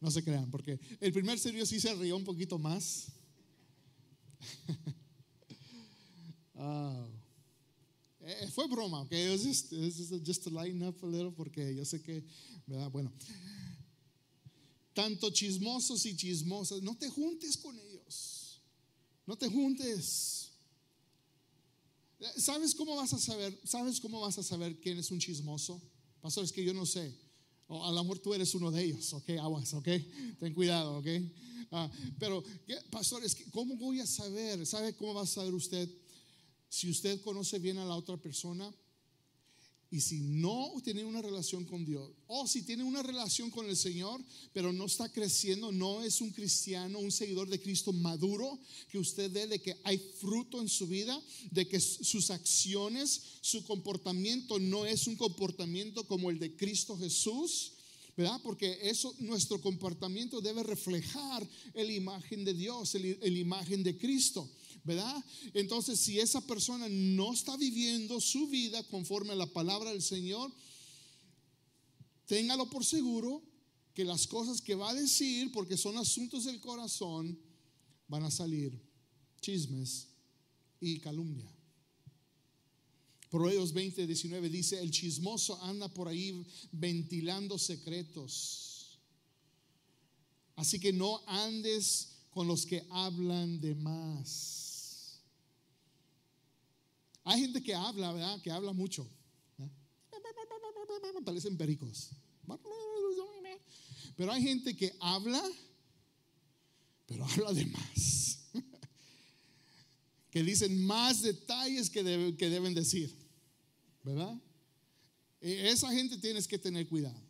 No 0.00 0.10
se 0.10 0.22
crean, 0.22 0.50
porque 0.50 0.78
el 1.00 1.12
primer 1.12 1.38
servicio 1.38 1.66
sí 1.66 1.80
se 1.80 1.94
rió 1.94 2.16
un 2.16 2.24
poquito 2.24 2.58
más. 2.58 3.08
Ah. 6.64 7.08
Eh, 8.20 8.48
fue 8.54 8.68
broma, 8.68 9.00
ok. 9.00 9.10
Just, 9.32 9.70
just, 9.70 10.24
just, 10.24 10.44
to 10.44 10.50
lighten 10.50 10.82
up 10.82 10.96
a 11.02 11.06
little, 11.06 11.32
porque 11.32 11.74
yo 11.74 11.84
sé 11.84 12.00
que, 12.00 12.22
¿verdad? 12.66 12.88
Bueno, 12.88 13.12
tanto 14.94 15.30
chismosos 15.30 16.06
y 16.06 16.14
chismosas, 16.14 16.80
no 16.82 16.96
te 16.96 17.08
juntes 17.08 17.56
con 17.56 17.76
ellos. 17.76 18.60
No 19.26 19.36
te 19.36 19.48
juntes. 19.48 20.41
¿Sabes 22.36 22.74
cómo 22.74 22.96
vas 22.96 23.12
a 23.12 23.18
saber? 23.18 23.58
¿Sabes 23.64 24.00
cómo 24.00 24.20
vas 24.20 24.38
a 24.38 24.42
saber 24.42 24.78
quién 24.80 24.98
es 24.98 25.10
un 25.10 25.18
chismoso? 25.18 25.80
Pastor, 26.20 26.44
es 26.44 26.52
que 26.52 26.64
yo 26.64 26.72
no 26.72 26.86
sé. 26.86 27.12
O 27.66 27.84
a 27.84 27.90
lo 27.90 28.02
mejor 28.02 28.18
tú 28.18 28.34
eres 28.34 28.54
uno 28.54 28.70
de 28.70 28.84
ellos, 28.84 29.12
ok, 29.12 29.30
aguas, 29.40 29.72
ok, 29.72 29.88
ten 30.38 30.52
cuidado, 30.52 30.98
ok. 30.98 31.06
Ah, 31.70 31.90
pero, 32.18 32.44
pastor, 32.90 33.24
es 33.24 33.34
que, 33.34 33.50
¿cómo 33.50 33.76
voy 33.76 34.00
a 34.00 34.06
saber? 34.06 34.66
¿Sabe 34.66 34.94
cómo 34.94 35.14
va 35.14 35.22
a 35.22 35.26
saber 35.26 35.54
usted? 35.54 35.88
Si 36.68 36.90
usted 36.90 37.20
conoce 37.22 37.58
bien 37.58 37.78
a 37.78 37.84
la 37.84 37.96
otra 37.96 38.18
persona, 38.18 38.70
y 39.92 40.00
si 40.00 40.20
no 40.20 40.72
tiene 40.82 41.04
una 41.04 41.20
relación 41.20 41.66
con 41.66 41.84
Dios, 41.84 42.10
o 42.26 42.48
si 42.48 42.62
tiene 42.62 42.82
una 42.82 43.02
relación 43.02 43.50
con 43.50 43.68
el 43.68 43.76
Señor, 43.76 44.24
pero 44.54 44.72
no 44.72 44.86
está 44.86 45.12
creciendo, 45.12 45.70
no 45.70 46.02
es 46.02 46.22
un 46.22 46.30
cristiano, 46.30 46.98
un 46.98 47.12
seguidor 47.12 47.50
de 47.50 47.60
Cristo 47.60 47.92
maduro, 47.92 48.58
que 48.88 48.98
usted 48.98 49.30
ve 49.30 49.46
de 49.46 49.60
que 49.60 49.76
hay 49.84 49.98
fruto 49.98 50.62
en 50.62 50.70
su 50.70 50.86
vida, 50.86 51.20
de 51.50 51.68
que 51.68 51.78
sus 51.78 52.30
acciones, 52.30 53.20
su 53.42 53.64
comportamiento 53.64 54.58
no 54.58 54.86
es 54.86 55.06
un 55.06 55.16
comportamiento 55.16 56.04
como 56.04 56.30
el 56.30 56.38
de 56.38 56.56
Cristo 56.56 56.96
Jesús, 56.96 57.72
¿verdad? 58.16 58.40
Porque 58.42 58.78
eso, 58.82 59.14
nuestro 59.18 59.60
comportamiento 59.60 60.40
debe 60.40 60.62
reflejar 60.62 61.46
la 61.74 61.92
imagen 61.92 62.46
de 62.46 62.54
Dios, 62.54 62.94
la 62.94 63.28
imagen 63.28 63.82
de 63.82 63.98
Cristo. 63.98 64.48
¿Verdad? 64.84 65.24
Entonces, 65.54 66.00
si 66.00 66.18
esa 66.18 66.40
persona 66.40 66.88
no 66.88 67.32
está 67.32 67.56
viviendo 67.56 68.20
su 68.20 68.48
vida 68.48 68.82
conforme 68.84 69.32
a 69.32 69.36
la 69.36 69.46
palabra 69.46 69.90
del 69.90 70.02
Señor, 70.02 70.52
téngalo 72.26 72.68
por 72.68 72.84
seguro 72.84 73.42
que 73.94 74.04
las 74.04 74.26
cosas 74.26 74.60
que 74.60 74.74
va 74.74 74.90
a 74.90 74.94
decir, 74.94 75.52
porque 75.52 75.76
son 75.76 75.96
asuntos 75.98 76.44
del 76.44 76.60
corazón, 76.60 77.38
van 78.08 78.24
a 78.24 78.30
salir 78.30 78.80
chismes 79.40 80.08
y 80.80 80.98
calumnia. 80.98 81.50
Proverbios 83.30 83.72
20, 83.72 84.06
19 84.06 84.48
dice, 84.50 84.78
el 84.78 84.90
chismoso 84.90 85.62
anda 85.62 85.88
por 85.88 86.08
ahí 86.08 86.44
ventilando 86.70 87.58
secretos. 87.58 88.98
Así 90.54 90.78
que 90.78 90.92
no 90.92 91.22
andes 91.26 92.12
con 92.30 92.46
los 92.46 92.66
que 92.66 92.84
hablan 92.90 93.60
de 93.60 93.74
más. 93.74 94.61
Hay 97.24 97.40
gente 97.40 97.62
que 97.62 97.74
habla, 97.74 98.12
¿verdad? 98.12 98.40
Que 98.42 98.50
habla 98.50 98.72
mucho. 98.72 99.08
¿eh? 99.58 99.70
Parecen 101.24 101.56
pericos. 101.56 102.10
Pero 104.16 104.32
hay 104.32 104.42
gente 104.42 104.76
que 104.76 104.94
habla, 105.00 105.42
pero 107.06 107.24
habla 107.24 107.52
de 107.52 107.66
más. 107.66 108.38
que 110.30 110.42
dicen 110.42 110.84
más 110.84 111.22
detalles 111.22 111.90
que, 111.90 112.02
deben 112.02 112.74
decir. 112.74 113.14
¿verdad? 114.02 114.40
E, 115.40 115.70
esa 115.70 115.90
gente 115.92 116.18
tienes 116.18 116.46
que 116.46 116.58
tener 116.58 116.86
cuidado. 116.88 117.20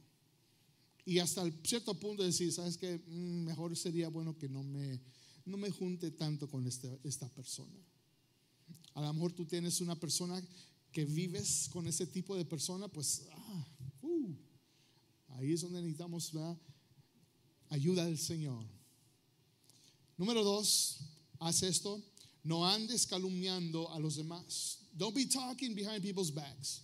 Y 1.05 1.19
hasta 1.19 1.51
cierto 1.65 1.99
punto 1.99 2.23
decir, 2.23 2.53
¿sabes 2.53 2.77
qué? 2.77 2.99
Mm, 3.07 3.45
mejor 3.45 3.77
sería 3.77 4.09
bueno 4.09 4.37
que 4.37 4.49
no 4.49 4.63
me, 4.63 5.01
no 5.45 5.57
me 5.57 5.71
junte 5.71 6.11
tanto 6.11 6.49
con 6.49 6.67
este, 6.67 7.01
esta 7.05 7.29
persona. 7.29 7.79
A 8.95 9.01
lo 9.01 9.13
mejor 9.13 9.33
tú 9.33 9.45
tienes 9.45 9.81
una 9.81 9.99
persona 9.99 10.43
que 10.93 11.05
vives 11.05 11.69
con 11.73 11.87
ese 11.87 12.07
tipo 12.07 12.37
de 12.37 12.45
persona, 12.45 12.89
pues 12.89 13.23
ah, 13.33 13.67
uh, 14.03 14.35
ahí 15.31 15.53
es 15.53 15.63
donde 15.63 15.81
necesitamos 15.81 16.33
ayuda 17.71 18.05
del 18.05 18.19
Señor. 18.19 18.65
Número 20.19 20.45
dos, 20.45 20.99
haz 21.39 21.63
esto, 21.63 22.03
no 22.45 22.67
andes 22.67 23.07
calumniando 23.07 23.91
a 23.91 23.99
los 23.99 24.17
demás. 24.17 24.79
Don't 24.93 25.15
be 25.15 25.27
talking 25.27 25.75
behind 25.75 26.03
people's 26.03 26.31
backs. 26.31 26.83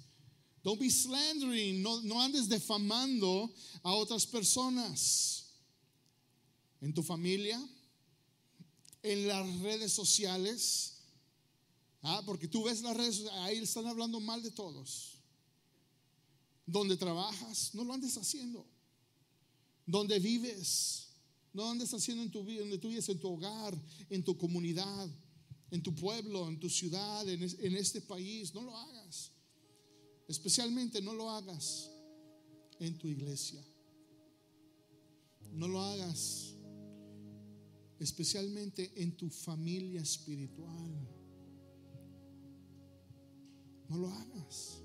Don't 0.62 0.80
be 0.80 0.90
slandering. 0.90 1.82
No, 1.82 2.00
no 2.00 2.20
andes 2.20 2.48
defamando 2.48 3.52
a 3.82 3.94
otras 3.94 4.26
personas. 4.26 5.44
En 6.80 6.92
tu 6.92 7.02
familia, 7.02 7.60
en 9.02 9.26
las 9.26 9.60
redes 9.60 9.92
sociales. 9.92 10.97
Ah, 12.10 12.22
porque 12.24 12.48
tú 12.48 12.64
ves 12.64 12.80
las 12.82 12.96
redes 12.96 13.16
sociales, 13.16 13.40
ahí 13.42 13.58
están 13.58 13.86
hablando 13.86 14.20
mal 14.20 14.42
de 14.42 14.50
todos. 14.50 15.18
Donde 16.66 16.96
trabajas, 16.96 17.74
no 17.74 17.84
lo 17.84 17.92
andes 17.92 18.16
haciendo. 18.16 18.66
Donde 19.86 20.18
vives, 20.18 21.08
no 21.52 21.64
lo 21.64 21.70
andes 21.70 21.92
haciendo 21.94 22.22
en 22.22 22.30
tu 22.30 22.44
vida, 22.44 22.60
donde 22.60 22.78
tú 22.78 22.88
vives, 22.88 23.08
en 23.08 23.18
tu 23.18 23.28
hogar, 23.28 23.78
en 24.10 24.22
tu 24.22 24.36
comunidad 24.36 25.08
en 25.70 25.82
tu 25.82 25.94
pueblo, 25.94 26.48
en 26.48 26.58
tu 26.58 26.68
ciudad, 26.68 27.28
en, 27.28 27.76
este 27.76 28.00
país. 28.00 28.54
No 28.54 28.62
lo 28.62 28.76
hagas. 28.76 29.32
Especialmente 30.26 31.00
no 31.02 31.14
lo 31.14 31.30
hagas 31.30 31.90
en 32.80 32.96
tu 32.98 33.08
iglesia. 33.08 33.62
No 35.52 35.68
lo 35.68 35.82
hagas 35.82 36.54
especialmente 37.98 38.92
en 39.02 39.16
tu 39.16 39.28
familia 39.28 40.00
espiritual. 40.00 41.08
No 43.88 43.98
lo 43.98 44.08
hagas. 44.08 44.82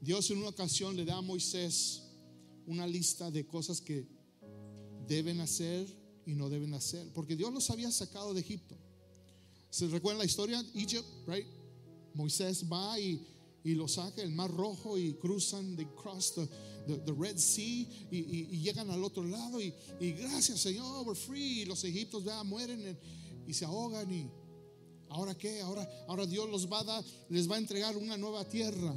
Dios 0.00 0.30
en 0.30 0.38
una 0.38 0.48
ocasión 0.48 0.96
le 0.96 1.04
da 1.04 1.18
a 1.18 1.22
Moisés 1.22 2.02
una 2.66 2.86
lista 2.86 3.30
de 3.30 3.46
cosas 3.46 3.80
que 3.80 4.06
deben 5.06 5.40
hacer 5.40 5.86
y 6.26 6.34
no 6.34 6.48
deben 6.48 6.74
hacer, 6.74 7.06
porque 7.12 7.36
Dios 7.36 7.52
los 7.52 7.70
había 7.70 7.90
sacado 7.90 8.34
de 8.34 8.40
Egipto. 8.40 8.76
¿Se 9.70 9.86
recuerda 9.88 10.20
la 10.20 10.24
historia? 10.24 10.64
Egypt, 10.74 11.06
right? 11.26 11.46
Moisés 12.14 12.64
va 12.70 12.98
y, 12.98 13.26
y 13.64 13.74
lo 13.74 13.88
saca 13.88 14.22
el 14.22 14.32
mar 14.32 14.50
rojo 14.50 14.98
y 14.98 15.14
cruzan, 15.14 15.76
they 15.76 15.86
cross 15.96 16.34
the, 16.34 16.48
the, 16.86 17.12
Red 17.12 17.38
Sea 17.38 17.86
y, 18.10 18.58
llegan 18.58 18.90
al 18.90 19.02
otro 19.04 19.24
lado 19.24 19.60
y, 19.60 19.72
gracias 20.00 20.60
Señor, 20.60 21.06
we're 21.06 21.18
free. 21.18 21.64
los 21.64 21.82
egipcios 21.84 22.24
mueren 22.44 22.98
y 23.46 23.54
se 23.54 23.64
ahogan 23.64 24.12
y 24.12 24.28
ahora 25.12 25.34
qué, 25.36 25.60
ahora, 25.60 25.88
ahora 26.08 26.26
Dios 26.26 26.48
los 26.50 26.70
va 26.70 26.80
a 26.80 26.84
dar, 26.84 27.04
les 27.28 27.50
va 27.50 27.56
a 27.56 27.58
entregar 27.58 27.96
una 27.96 28.16
nueva 28.16 28.44
tierra 28.48 28.94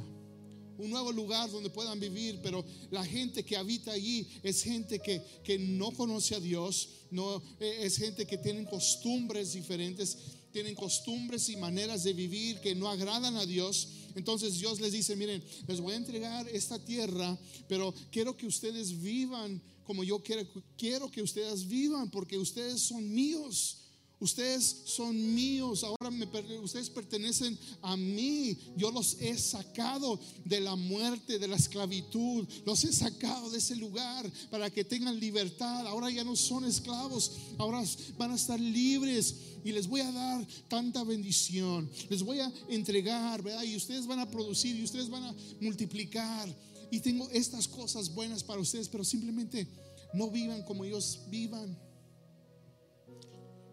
un 0.78 0.90
nuevo 0.90 1.12
lugar 1.12 1.50
donde 1.50 1.70
puedan 1.70 1.98
vivir, 1.98 2.40
pero 2.42 2.64
la 2.90 3.04
gente 3.04 3.44
que 3.44 3.56
habita 3.56 3.92
allí 3.92 4.26
es 4.42 4.62
gente 4.62 4.98
que, 4.98 5.22
que 5.42 5.58
no 5.58 5.90
conoce 5.92 6.34
a 6.34 6.40
Dios, 6.40 6.88
no, 7.10 7.42
eh, 7.60 7.78
es 7.82 7.96
gente 7.96 8.26
que 8.26 8.38
tiene 8.38 8.64
costumbres 8.66 9.52
diferentes, 9.52 10.18
tienen 10.52 10.74
costumbres 10.74 11.48
y 11.48 11.56
maneras 11.56 12.04
de 12.04 12.12
vivir 12.12 12.60
que 12.60 12.74
no 12.74 12.88
agradan 12.88 13.36
a 13.36 13.46
Dios. 13.46 13.88
Entonces 14.14 14.58
Dios 14.58 14.80
les 14.80 14.92
dice, 14.92 15.16
miren, 15.16 15.42
les 15.66 15.80
voy 15.80 15.94
a 15.94 15.96
entregar 15.96 16.48
esta 16.48 16.78
tierra, 16.78 17.38
pero 17.68 17.94
quiero 18.10 18.36
que 18.36 18.46
ustedes 18.46 19.00
vivan 19.00 19.62
como 19.84 20.02
yo 20.02 20.18
quiero, 20.20 20.42
quiero 20.76 21.10
que 21.10 21.22
ustedes 21.22 21.68
vivan, 21.68 22.10
porque 22.10 22.36
ustedes 22.36 22.80
son 22.82 23.08
míos. 23.14 23.85
Ustedes 24.18 24.64
son 24.86 25.34
míos, 25.34 25.84
ahora 25.84 26.10
me, 26.10 26.24
ustedes 26.58 26.88
pertenecen 26.88 27.58
a 27.82 27.98
mí. 27.98 28.56
Yo 28.74 28.90
los 28.90 29.20
he 29.20 29.36
sacado 29.36 30.18
de 30.42 30.60
la 30.60 30.74
muerte, 30.74 31.38
de 31.38 31.46
la 31.46 31.56
esclavitud. 31.56 32.48
Los 32.64 32.84
he 32.84 32.92
sacado 32.94 33.50
de 33.50 33.58
ese 33.58 33.76
lugar 33.76 34.30
para 34.50 34.70
que 34.70 34.84
tengan 34.84 35.20
libertad. 35.20 35.86
Ahora 35.86 36.10
ya 36.10 36.24
no 36.24 36.34
son 36.34 36.64
esclavos, 36.64 37.32
ahora 37.58 37.84
van 38.16 38.30
a 38.30 38.36
estar 38.36 38.58
libres 38.58 39.34
y 39.62 39.72
les 39.72 39.86
voy 39.86 40.00
a 40.00 40.10
dar 40.10 40.46
tanta 40.68 41.04
bendición. 41.04 41.90
Les 42.08 42.22
voy 42.22 42.40
a 42.40 42.50
entregar, 42.68 43.42
¿verdad? 43.42 43.64
Y 43.64 43.76
ustedes 43.76 44.06
van 44.06 44.20
a 44.20 44.30
producir 44.30 44.76
y 44.76 44.84
ustedes 44.84 45.10
van 45.10 45.24
a 45.24 45.34
multiplicar. 45.60 46.48
Y 46.90 47.00
tengo 47.00 47.28
estas 47.30 47.68
cosas 47.68 48.14
buenas 48.14 48.42
para 48.42 48.60
ustedes, 48.60 48.88
pero 48.88 49.04
simplemente 49.04 49.66
no 50.14 50.30
vivan 50.30 50.62
como 50.62 50.84
ellos 50.84 51.20
vivan. 51.28 51.76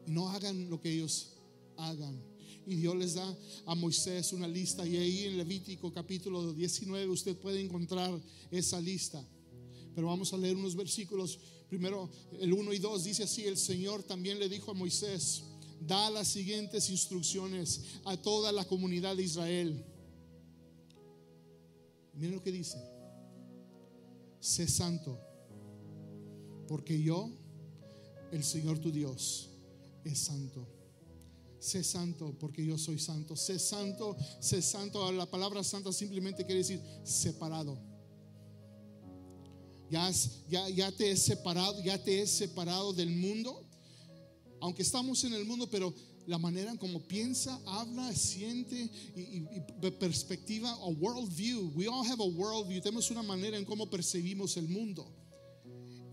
Y 0.07 0.11
no 0.11 0.29
hagan 0.29 0.69
lo 0.69 0.79
que 0.79 0.91
ellos 0.91 1.33
hagan. 1.77 2.21
Y 2.65 2.75
Dios 2.75 2.95
les 2.95 3.15
da 3.15 3.37
a 3.65 3.75
Moisés 3.75 4.31
una 4.33 4.47
lista. 4.47 4.87
Y 4.87 4.95
ahí 4.97 5.25
en 5.25 5.37
Levítico 5.37 5.91
capítulo 5.91 6.53
19 6.53 7.07
usted 7.09 7.37
puede 7.37 7.61
encontrar 7.61 8.19
esa 8.51 8.79
lista. 8.79 9.25
Pero 9.93 10.07
vamos 10.07 10.33
a 10.33 10.37
leer 10.37 10.55
unos 10.55 10.75
versículos. 10.75 11.39
Primero, 11.69 12.09
el 12.39 12.53
1 12.53 12.73
y 12.73 12.79
2 12.79 13.03
dice 13.03 13.23
así, 13.23 13.45
el 13.45 13.57
Señor 13.57 14.03
también 14.03 14.39
le 14.39 14.47
dijo 14.47 14.71
a 14.71 14.73
Moisés, 14.73 15.43
da 15.79 16.09
las 16.09 16.29
siguientes 16.29 16.89
instrucciones 16.89 17.81
a 18.05 18.15
toda 18.17 18.51
la 18.51 18.65
comunidad 18.65 19.15
de 19.17 19.23
Israel. 19.23 19.85
Miren 22.13 22.35
lo 22.35 22.43
que 22.43 22.51
dice. 22.51 22.77
Sé 24.39 24.67
santo, 24.67 25.19
porque 26.67 27.01
yo, 27.01 27.31
el 28.31 28.43
Señor 28.43 28.79
tu 28.79 28.91
Dios, 28.91 29.49
es 30.03 30.19
santo. 30.19 30.67
Sé 31.59 31.83
santo, 31.83 32.37
porque 32.39 32.65
yo 32.65 32.77
soy 32.77 32.99
santo. 32.99 33.35
Sé 33.35 33.57
santo, 33.57 34.17
sé 34.39 34.61
santo. 34.61 35.11
La 35.11 35.29
palabra 35.29 35.63
santa 35.63 35.93
simplemente 35.93 36.45
quiere 36.45 36.59
decir 36.59 36.81
separado. 37.03 37.79
Ya, 39.89 40.11
te 40.97 41.11
he 41.11 41.15
separado, 41.15 41.81
ya 41.83 42.01
te 42.03 42.21
he 42.21 42.27
separado 42.27 42.93
del 42.93 43.11
mundo 43.11 43.69
aunque 44.63 44.81
estamos 44.81 45.21
en 45.25 45.33
el 45.33 45.43
mundo, 45.43 45.69
pero 45.69 45.93
la 46.25 46.37
manera 46.37 46.71
en 46.71 46.77
como 46.77 47.01
piensa, 47.05 47.59
habla, 47.65 48.15
siente 48.15 48.89
y, 49.13 49.59
perspectiva, 49.99 50.71
a 50.71 50.87
worldview. 50.87 51.73
We 51.75 51.89
all 51.89 52.07
have 52.07 52.23
a 52.23 52.25
worldview. 52.25 52.81
Tenemos 52.81 53.11
una 53.11 53.23
manera 53.23 53.57
en 53.57 53.65
cómo 53.65 53.89
percibimos 53.89 54.55
el 54.55 54.69
mundo. 54.69 55.05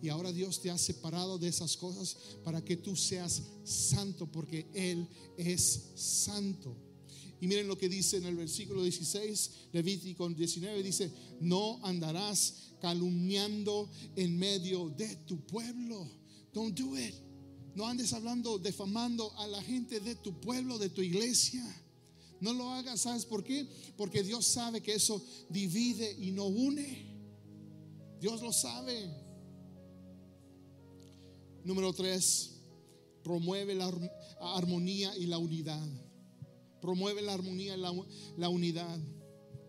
Y 0.02 0.08
ahora 0.08 0.32
Dios 0.32 0.60
te 0.60 0.70
ha 0.70 0.78
separado 0.78 1.38
de 1.38 1.48
esas 1.48 1.76
cosas 1.76 2.16
para 2.42 2.64
que 2.64 2.76
tú 2.76 2.96
seas 2.96 3.42
santo, 3.64 4.26
porque 4.26 4.66
Él 4.74 5.06
es 5.36 5.92
santo. 5.94 6.76
Y 7.40 7.46
miren 7.46 7.68
lo 7.68 7.78
que 7.78 7.88
dice 7.88 8.18
en 8.18 8.26
el 8.26 8.36
versículo 8.36 8.82
16, 8.82 9.50
Levítico 9.72 10.28
19, 10.28 10.82
dice, 10.82 11.10
no 11.40 11.80
andarás 11.84 12.74
calumniando 12.80 13.90
en 14.16 14.38
medio 14.38 14.90
de 14.90 15.16
tu 15.26 15.44
pueblo. 15.46 16.06
Don't 16.52 16.78
do 16.78 16.98
it. 16.98 17.14
No 17.74 17.86
andes 17.86 18.12
hablando, 18.12 18.58
defamando 18.58 19.32
a 19.38 19.46
la 19.46 19.62
gente 19.62 20.00
de 20.00 20.16
tu 20.16 20.38
pueblo, 20.40 20.78
de 20.78 20.90
tu 20.90 21.02
iglesia. 21.02 21.64
No 22.40 22.52
lo 22.52 22.70
hagas, 22.70 23.02
¿sabes 23.02 23.24
por 23.24 23.44
qué? 23.44 23.66
Porque 23.96 24.22
Dios 24.22 24.46
sabe 24.46 24.82
que 24.82 24.94
eso 24.94 25.22
divide 25.48 26.16
y 26.18 26.32
no 26.32 26.46
une. 26.46 27.06
Dios 28.20 28.42
lo 28.42 28.52
sabe. 28.52 29.29
Número 31.64 31.92
tres, 31.92 32.60
promueve 33.22 33.74
la 33.74 33.92
armonía 34.40 35.16
y 35.16 35.26
la 35.26 35.38
unidad. 35.38 35.86
Promueve 36.80 37.20
la 37.22 37.34
armonía 37.34 37.76
y 37.76 37.80
la, 37.80 37.92
la 38.36 38.48
unidad. 38.48 38.98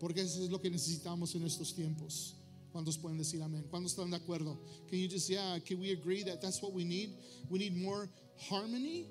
Porque 0.00 0.22
eso 0.22 0.42
es 0.42 0.50
lo 0.50 0.60
que 0.60 0.70
necesitamos 0.70 1.34
en 1.34 1.44
estos 1.44 1.74
tiempos. 1.74 2.36
¿Cuántos 2.72 2.96
pueden 2.96 3.18
decir 3.18 3.42
amén? 3.42 3.66
¿Cuántos 3.70 3.92
están 3.92 4.10
de 4.10 4.16
acuerdo? 4.16 4.58
Can 4.88 4.98
you 4.98 5.08
just, 5.08 5.28
yeah, 5.28 5.60
can 5.60 5.78
we 5.78 5.92
agree 5.92 6.24
that 6.24 6.40
that's 6.40 6.62
what 6.62 6.72
we 6.72 6.84
need? 6.84 7.10
We 7.50 7.58
need 7.58 7.76
more 7.76 8.08
harmony 8.48 9.10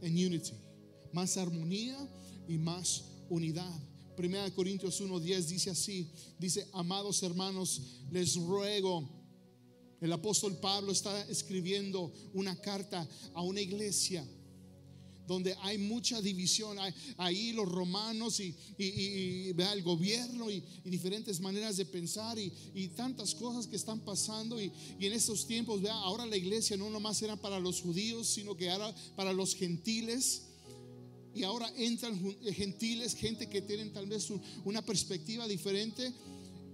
and 0.00 0.16
unity. 0.16 0.54
Más 1.12 1.36
armonía 1.36 1.96
y 2.48 2.58
más 2.58 3.02
unidad. 3.28 3.72
Primera 4.16 4.44
de 4.44 4.52
Corintios 4.52 5.00
1:10 5.00 5.48
dice 5.48 5.70
así, 5.70 6.08
dice, 6.38 6.68
"Amados 6.72 7.22
hermanos, 7.24 7.80
les 8.10 8.36
ruego 8.36 9.08
el 10.02 10.12
apóstol 10.12 10.58
Pablo 10.58 10.90
está 10.90 11.28
escribiendo 11.28 12.12
una 12.34 12.60
carta 12.60 13.08
a 13.34 13.42
una 13.42 13.60
iglesia 13.60 14.26
donde 15.28 15.54
hay 15.62 15.78
mucha 15.78 16.20
división. 16.20 16.76
Ahí 17.16 17.52
los 17.52 17.70
romanos 17.70 18.40
y, 18.40 18.52
el 18.76 19.82
gobierno 19.84 20.50
y, 20.50 20.60
diferentes 20.84 21.38
maneras 21.38 21.76
de 21.76 21.86
pensar 21.86 22.36
y, 22.36 22.50
tantas 22.96 23.32
cosas 23.36 23.68
que 23.68 23.76
están 23.76 24.00
pasando. 24.00 24.60
Y, 24.60 24.72
en 24.98 25.12
estos 25.12 25.46
tiempos, 25.46 25.80
vea, 25.80 25.94
ahora 25.94 26.26
la 26.26 26.36
iglesia 26.36 26.76
no 26.76 26.90
nomás 26.90 27.22
era 27.22 27.36
para 27.36 27.60
los 27.60 27.80
judíos, 27.80 28.26
sino 28.26 28.56
que 28.56 28.66
era 28.66 28.92
para 29.14 29.32
los 29.32 29.54
gentiles. 29.54 30.42
Y 31.32 31.44
ahora 31.44 31.72
entran 31.76 32.20
gentiles, 32.52 33.14
gente 33.14 33.48
que 33.48 33.62
tienen 33.62 33.92
tal 33.92 34.06
vez 34.06 34.28
una 34.64 34.84
perspectiva 34.84 35.46
diferente 35.46 36.12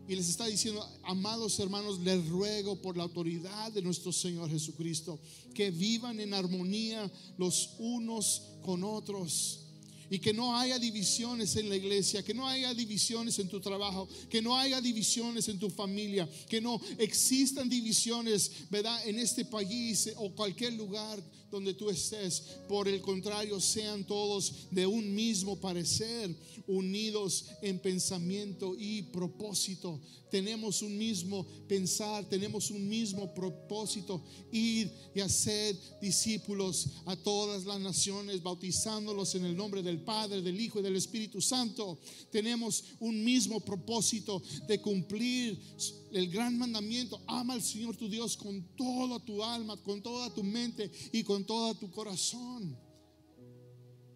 y 0.08 0.16
les 0.16 0.28
está 0.30 0.46
diciendo, 0.46 0.84
amados 1.04 1.58
hermanos, 1.60 2.00
les 2.00 2.26
ruego 2.28 2.80
por 2.80 2.96
la 2.96 3.02
autoridad 3.02 3.70
de 3.72 3.82
nuestro 3.82 4.10
Señor 4.10 4.48
Jesucristo, 4.50 5.20
que 5.54 5.70
vivan 5.70 6.18
en 6.18 6.32
armonía 6.32 7.10
los 7.36 7.74
unos 7.78 8.42
con 8.64 8.82
otros 8.84 9.60
y 10.10 10.18
que 10.18 10.32
no 10.32 10.56
haya 10.56 10.78
divisiones 10.78 11.56
en 11.56 11.68
la 11.68 11.76
iglesia, 11.76 12.22
que 12.22 12.32
no 12.32 12.48
haya 12.48 12.72
divisiones 12.72 13.38
en 13.38 13.48
tu 13.48 13.60
trabajo, 13.60 14.08
que 14.30 14.40
no 14.40 14.56
haya 14.56 14.80
divisiones 14.80 15.48
en 15.48 15.58
tu 15.58 15.68
familia, 15.68 16.26
que 16.48 16.62
no 16.62 16.80
existan 16.96 17.68
divisiones, 17.68 18.50
¿verdad? 18.70 19.06
En 19.06 19.18
este 19.18 19.44
país 19.44 20.10
o 20.16 20.30
cualquier 20.34 20.72
lugar 20.72 21.22
donde 21.50 21.74
tú 21.74 21.90
estés. 21.90 22.40
Por 22.68 22.88
el 22.88 23.00
contrario, 23.00 23.60
sean 23.60 24.04
todos 24.04 24.68
de 24.70 24.86
un 24.86 25.14
mismo 25.14 25.56
parecer, 25.56 26.34
unidos 26.66 27.46
en 27.62 27.78
pensamiento 27.78 28.74
y 28.78 29.02
propósito. 29.02 30.00
Tenemos 30.30 30.82
un 30.82 30.96
mismo 30.98 31.46
pensar, 31.66 32.28
tenemos 32.28 32.70
un 32.70 32.86
mismo 32.86 33.32
propósito, 33.32 34.22
ir 34.52 34.92
y 35.14 35.20
hacer 35.20 35.74
discípulos 36.02 36.88
a 37.06 37.16
todas 37.16 37.64
las 37.64 37.80
naciones, 37.80 38.42
bautizándolos 38.42 39.34
en 39.34 39.46
el 39.46 39.56
nombre 39.56 39.82
del 39.82 40.00
Padre, 40.00 40.42
del 40.42 40.60
Hijo 40.60 40.80
y 40.80 40.82
del 40.82 40.96
Espíritu 40.96 41.40
Santo. 41.40 41.98
Tenemos 42.30 42.84
un 43.00 43.24
mismo 43.24 43.60
propósito 43.60 44.42
de 44.66 44.80
cumplir 44.80 45.58
el 46.12 46.30
gran 46.30 46.58
mandamiento, 46.58 47.20
ama 47.26 47.54
al 47.54 47.62
Señor 47.62 47.96
tu 47.96 48.08
Dios 48.08 48.36
con 48.36 48.62
toda 48.76 49.18
tu 49.20 49.42
alma, 49.42 49.76
con 49.76 50.02
toda 50.02 50.32
tu 50.32 50.42
mente 50.42 50.90
y 51.12 51.22
con 51.22 51.44
todo 51.44 51.74
tu 51.74 51.90
corazón. 51.90 52.76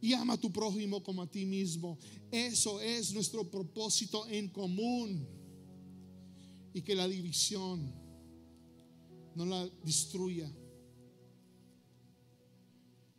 Y 0.00 0.14
ama 0.14 0.34
a 0.34 0.40
tu 0.40 0.50
prójimo 0.50 1.02
como 1.02 1.22
a 1.22 1.30
ti 1.30 1.44
mismo. 1.44 1.98
Eso 2.30 2.80
es 2.80 3.12
nuestro 3.12 3.48
propósito 3.48 4.26
en 4.28 4.48
común. 4.48 5.28
Y 6.74 6.82
que 6.82 6.94
la 6.94 7.06
división 7.06 7.94
no 9.34 9.46
la 9.46 9.68
destruya. 9.84 10.50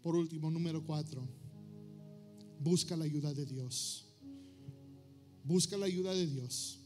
Por 0.02 0.16
último, 0.18 0.52
número 0.52 0.84
cuatro, 0.86 1.26
busca 2.60 2.98
la 2.98 3.06
ayuda 3.06 3.34
de 3.34 3.46
Dios. 3.46 4.06
Busca 5.46 5.78
la 5.78 5.86
ayuda 5.86 6.14
de 6.14 6.28
Dios. 6.28 6.83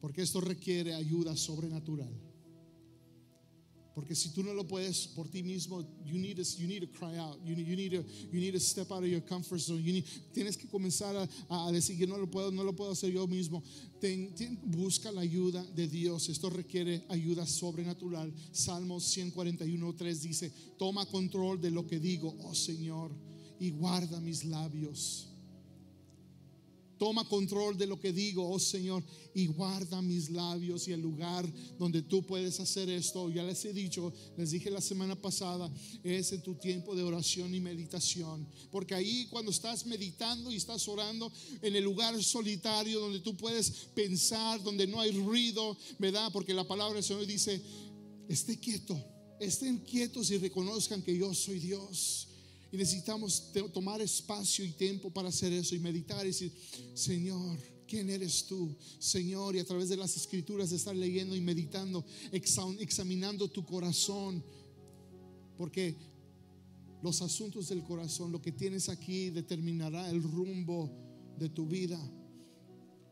Porque 0.00 0.22
esto 0.22 0.40
requiere 0.40 0.94
ayuda 0.94 1.36
sobrenatural. 1.36 2.30
Porque 3.94 4.14
si 4.14 4.30
tú 4.30 4.42
no 4.42 4.54
lo 4.54 4.66
puedes 4.66 5.08
por 5.08 5.28
ti 5.28 5.42
mismo, 5.42 5.82
you 6.06 6.16
need 6.16 6.36
to, 6.36 6.42
you 6.56 6.66
need 6.66 6.80
to 6.80 6.86
cry 6.86 7.18
out. 7.18 7.38
You 7.44 7.56
need, 7.56 7.66
you 7.66 7.76
need, 7.76 7.90
to, 7.90 8.04
you 8.30 8.40
need 8.40 8.52
to 8.52 8.60
step 8.60 8.90
out 8.92 9.02
of 9.02 9.08
your 9.08 9.20
comfort 9.20 9.58
zone. 9.60 9.82
You 9.82 9.92
need, 9.92 10.04
tienes 10.32 10.56
que 10.56 10.68
comenzar 10.68 11.14
a, 11.16 11.28
a, 11.66 11.72
decir, 11.72 11.98
yo 11.98 12.06
no 12.06 12.16
lo 12.16 12.26
puedo, 12.26 12.50
no 12.50 12.62
lo 12.62 12.72
puedo 12.72 12.92
hacer 12.92 13.10
yo 13.10 13.26
mismo. 13.26 13.62
Ten, 14.00 14.34
ten, 14.34 14.58
busca 14.64 15.10
la 15.10 15.22
ayuda 15.22 15.62
de 15.74 15.88
Dios. 15.88 16.28
Esto 16.28 16.48
requiere 16.50 17.04
ayuda 17.08 17.46
sobrenatural. 17.46 18.32
Salmos 18.52 19.04
141, 19.04 19.94
3 19.94 20.22
dice, 20.22 20.52
toma 20.78 21.04
control 21.06 21.60
de 21.60 21.70
lo 21.70 21.86
que 21.86 21.98
digo, 21.98 22.36
oh 22.44 22.54
Señor, 22.54 23.10
y 23.58 23.70
guarda 23.70 24.20
mis 24.20 24.44
labios. 24.44 25.29
Toma 27.00 27.24
control 27.24 27.78
de 27.78 27.86
lo 27.86 27.98
que 27.98 28.12
digo, 28.12 28.46
oh 28.46 28.58
Señor, 28.58 29.02
y 29.32 29.46
guarda 29.46 30.02
mis 30.02 30.28
labios 30.28 30.86
y 30.86 30.92
el 30.92 31.00
lugar 31.00 31.50
donde 31.78 32.02
tú 32.02 32.26
puedes 32.26 32.60
hacer 32.60 32.90
esto. 32.90 33.30
Ya 33.30 33.42
les 33.42 33.64
he 33.64 33.72
dicho, 33.72 34.12
les 34.36 34.50
dije 34.50 34.70
la 34.70 34.82
semana 34.82 35.16
pasada, 35.16 35.72
es 36.04 36.30
en 36.32 36.42
tu 36.42 36.56
tiempo 36.56 36.94
de 36.94 37.02
oración 37.02 37.54
y 37.54 37.60
meditación. 37.60 38.46
Porque 38.70 38.94
ahí 38.94 39.26
cuando 39.30 39.50
estás 39.50 39.86
meditando 39.86 40.52
y 40.52 40.56
estás 40.56 40.86
orando 40.88 41.32
en 41.62 41.74
el 41.74 41.84
lugar 41.84 42.22
solitario 42.22 43.00
donde 43.00 43.20
tú 43.20 43.34
puedes 43.34 43.70
pensar, 43.94 44.62
donde 44.62 44.86
no 44.86 45.00
hay 45.00 45.12
ruido, 45.12 45.78
¿verdad? 45.98 46.30
Porque 46.34 46.52
la 46.52 46.68
palabra 46.68 46.96
del 46.96 47.02
Señor 47.02 47.24
dice, 47.24 47.62
esté 48.28 48.60
quieto, 48.60 49.02
estén 49.40 49.78
quietos 49.78 50.30
y 50.32 50.36
reconozcan 50.36 51.00
que 51.00 51.16
yo 51.16 51.32
soy 51.32 51.60
Dios. 51.60 52.28
Y 52.72 52.76
necesitamos 52.76 53.52
tomar 53.72 54.00
espacio 54.00 54.64
y 54.64 54.72
tiempo 54.72 55.10
para 55.10 55.28
hacer 55.28 55.52
eso 55.52 55.74
y 55.74 55.80
meditar 55.80 56.24
y 56.24 56.28
decir, 56.28 56.52
Señor, 56.94 57.58
¿quién 57.86 58.08
eres 58.08 58.46
tú? 58.46 58.76
Señor, 59.00 59.56
y 59.56 59.58
a 59.58 59.64
través 59.64 59.88
de 59.88 59.96
las 59.96 60.16
escrituras 60.16 60.70
estar 60.70 60.94
leyendo 60.94 61.34
y 61.34 61.40
meditando, 61.40 62.04
examinando 62.30 63.48
tu 63.48 63.64
corazón. 63.64 64.44
Porque 65.58 65.96
los 67.02 67.20
asuntos 67.22 67.68
del 67.68 67.82
corazón, 67.82 68.30
lo 68.30 68.40
que 68.40 68.52
tienes 68.52 68.88
aquí, 68.88 69.30
determinará 69.30 70.08
el 70.08 70.22
rumbo 70.22 70.88
de 71.38 71.48
tu 71.48 71.66
vida. 71.66 71.98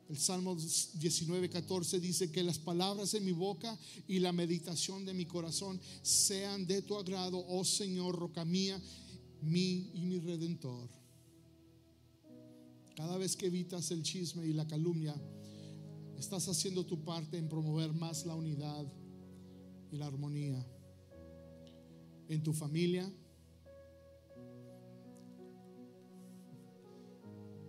El 0.09 0.16
Salmo 0.16 0.55
19, 0.55 1.51
14 1.51 1.99
dice 1.99 2.31
que 2.31 2.44
las 2.44 2.59
palabras 2.59 3.12
de 3.12 3.21
mi 3.21 3.33
boca 3.33 3.77
y 4.07 4.21
la 4.21 4.33
meditación 4.33 5.05
de 5.05 5.12
mi 5.14 5.27
corazón 5.27 5.81
sean 6.03 6.66
de 6.66 6.81
tu 6.81 6.97
agrado, 6.97 7.44
oh 7.47 7.64
Señor, 7.64 8.16
roca 8.16 8.44
mía 8.44 8.81
mi 9.42 9.90
y 9.94 10.05
mi 10.07 10.18
redentor. 10.18 10.88
Cada 12.96 13.16
vez 13.16 13.37
que 13.37 13.46
evitas 13.46 13.90
el 13.90 14.03
chisme 14.03 14.46
y 14.46 14.53
la 14.53 14.66
calumnia, 14.66 15.14
estás 16.18 16.48
haciendo 16.48 16.85
tu 16.85 17.05
parte 17.05 17.38
en 17.38 17.48
promover 17.48 17.92
más 17.92 18.27
la 18.27 18.35
unidad 18.35 18.85
y 19.90 19.96
la 19.96 20.07
armonía 20.07 20.66
en 22.29 22.42
tu 22.42 22.53
familia, 22.53 23.11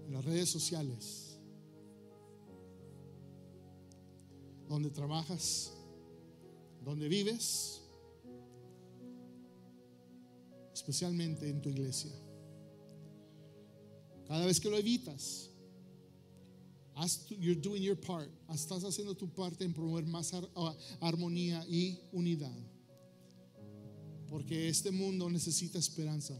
en 0.06 0.14
las 0.14 0.26
redes 0.26 0.50
sociales, 0.50 1.40
donde 4.68 4.90
trabajas, 4.90 5.74
donde 6.84 7.08
vives 7.08 7.79
especialmente 10.90 11.48
en 11.48 11.62
tu 11.62 11.70
iglesia. 11.70 12.12
Cada 14.28 14.44
vez 14.44 14.60
que 14.60 14.72
lo 14.72 14.76
evitas, 14.76 15.52
you're 17.30 17.62
doing 17.62 17.84
your 17.84 17.96
part. 17.96 18.28
Estás 18.52 18.84
haciendo 18.84 19.16
tu 19.16 19.32
parte 19.32 19.64
en 19.64 19.72
promover 19.72 20.08
más 20.08 20.32
armonía 21.00 21.64
y 21.68 22.00
unidad. 22.12 22.58
Porque 24.28 24.68
este 24.68 24.90
mundo 24.90 25.30
necesita 25.30 25.78
esperanza. 25.78 26.36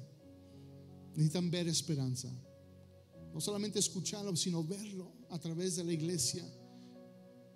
Necesitan 1.16 1.52
ver 1.52 1.68
esperanza. 1.68 2.30
No 3.32 3.40
solamente 3.40 3.78
escucharlo, 3.78 4.36
sino 4.36 4.64
verlo 4.64 5.12
a 5.30 5.38
través 5.38 5.76
de 5.76 5.84
la 5.84 5.94
iglesia, 5.94 6.44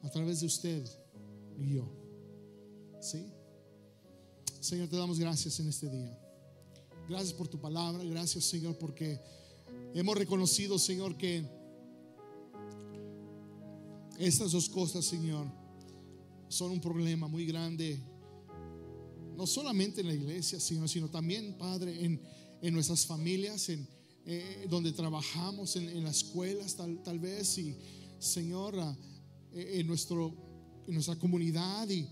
a 0.03 0.09
través 0.11 0.41
de 0.41 0.45
usted 0.45 0.87
y 1.57 1.73
yo. 1.73 1.91
¿Sí? 3.01 3.25
Señor, 4.59 4.89
te 4.89 4.95
damos 4.95 5.17
gracias 5.17 5.59
en 5.59 5.69
este 5.69 5.89
día. 5.89 6.22
Gracias 7.07 7.33
por 7.33 7.47
tu 7.47 7.59
palabra. 7.59 8.03
Gracias, 8.03 8.45
Señor, 8.45 8.77
porque 8.77 9.19
hemos 9.93 10.17
reconocido, 10.17 10.79
Señor, 10.79 11.17
que 11.17 11.45
estas 14.17 14.51
dos 14.51 14.69
cosas, 14.69 15.03
Señor, 15.03 15.47
son 16.47 16.71
un 16.71 16.79
problema 16.79 17.27
muy 17.27 17.45
grande. 17.45 17.99
No 19.35 19.45
solamente 19.45 20.01
en 20.01 20.07
la 20.07 20.13
iglesia, 20.13 20.59
Señor, 20.59 20.87
sino 20.87 21.09
también, 21.09 21.57
Padre, 21.57 22.05
en, 22.05 22.21
en 22.61 22.73
nuestras 22.73 23.05
familias, 23.05 23.67
en 23.67 23.85
eh, 24.25 24.67
donde 24.69 24.93
trabajamos, 24.93 25.75
en, 25.75 26.01
las 26.01 26.17
escuelas, 26.17 26.75
tal, 26.77 27.03
tal, 27.03 27.19
vez, 27.19 27.57
y 27.57 27.75
Señor, 28.19 28.75
eh, 29.51 29.79
en, 29.79 29.87
nuestro, 29.87 30.33
en 30.87 30.93
nuestra 30.93 31.17
comunidad 31.17 31.89
y 31.89 32.07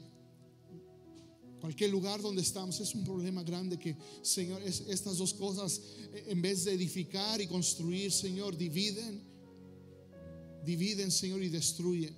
cualquier 1.62 1.92
lugar 1.92 2.22
donde 2.22 2.42
estamos, 2.42 2.80
es 2.80 2.96
un 2.96 3.04
problema 3.04 3.44
grande 3.44 3.78
que, 3.78 3.96
Señor, 4.24 4.64
es, 4.64 4.82
estas 4.90 5.18
dos 5.18 5.34
cosas, 5.34 5.80
eh, 6.12 6.26
en 6.30 6.42
vez 6.42 6.66
de 6.66 6.74
edificar 6.74 7.40
y 7.40 7.48
construir, 7.48 8.12
Señor, 8.12 8.58
dividen, 8.58 9.22
dividen, 10.66 11.12
Señor, 11.12 11.44
y 11.44 11.50
destruyen. 11.50 12.16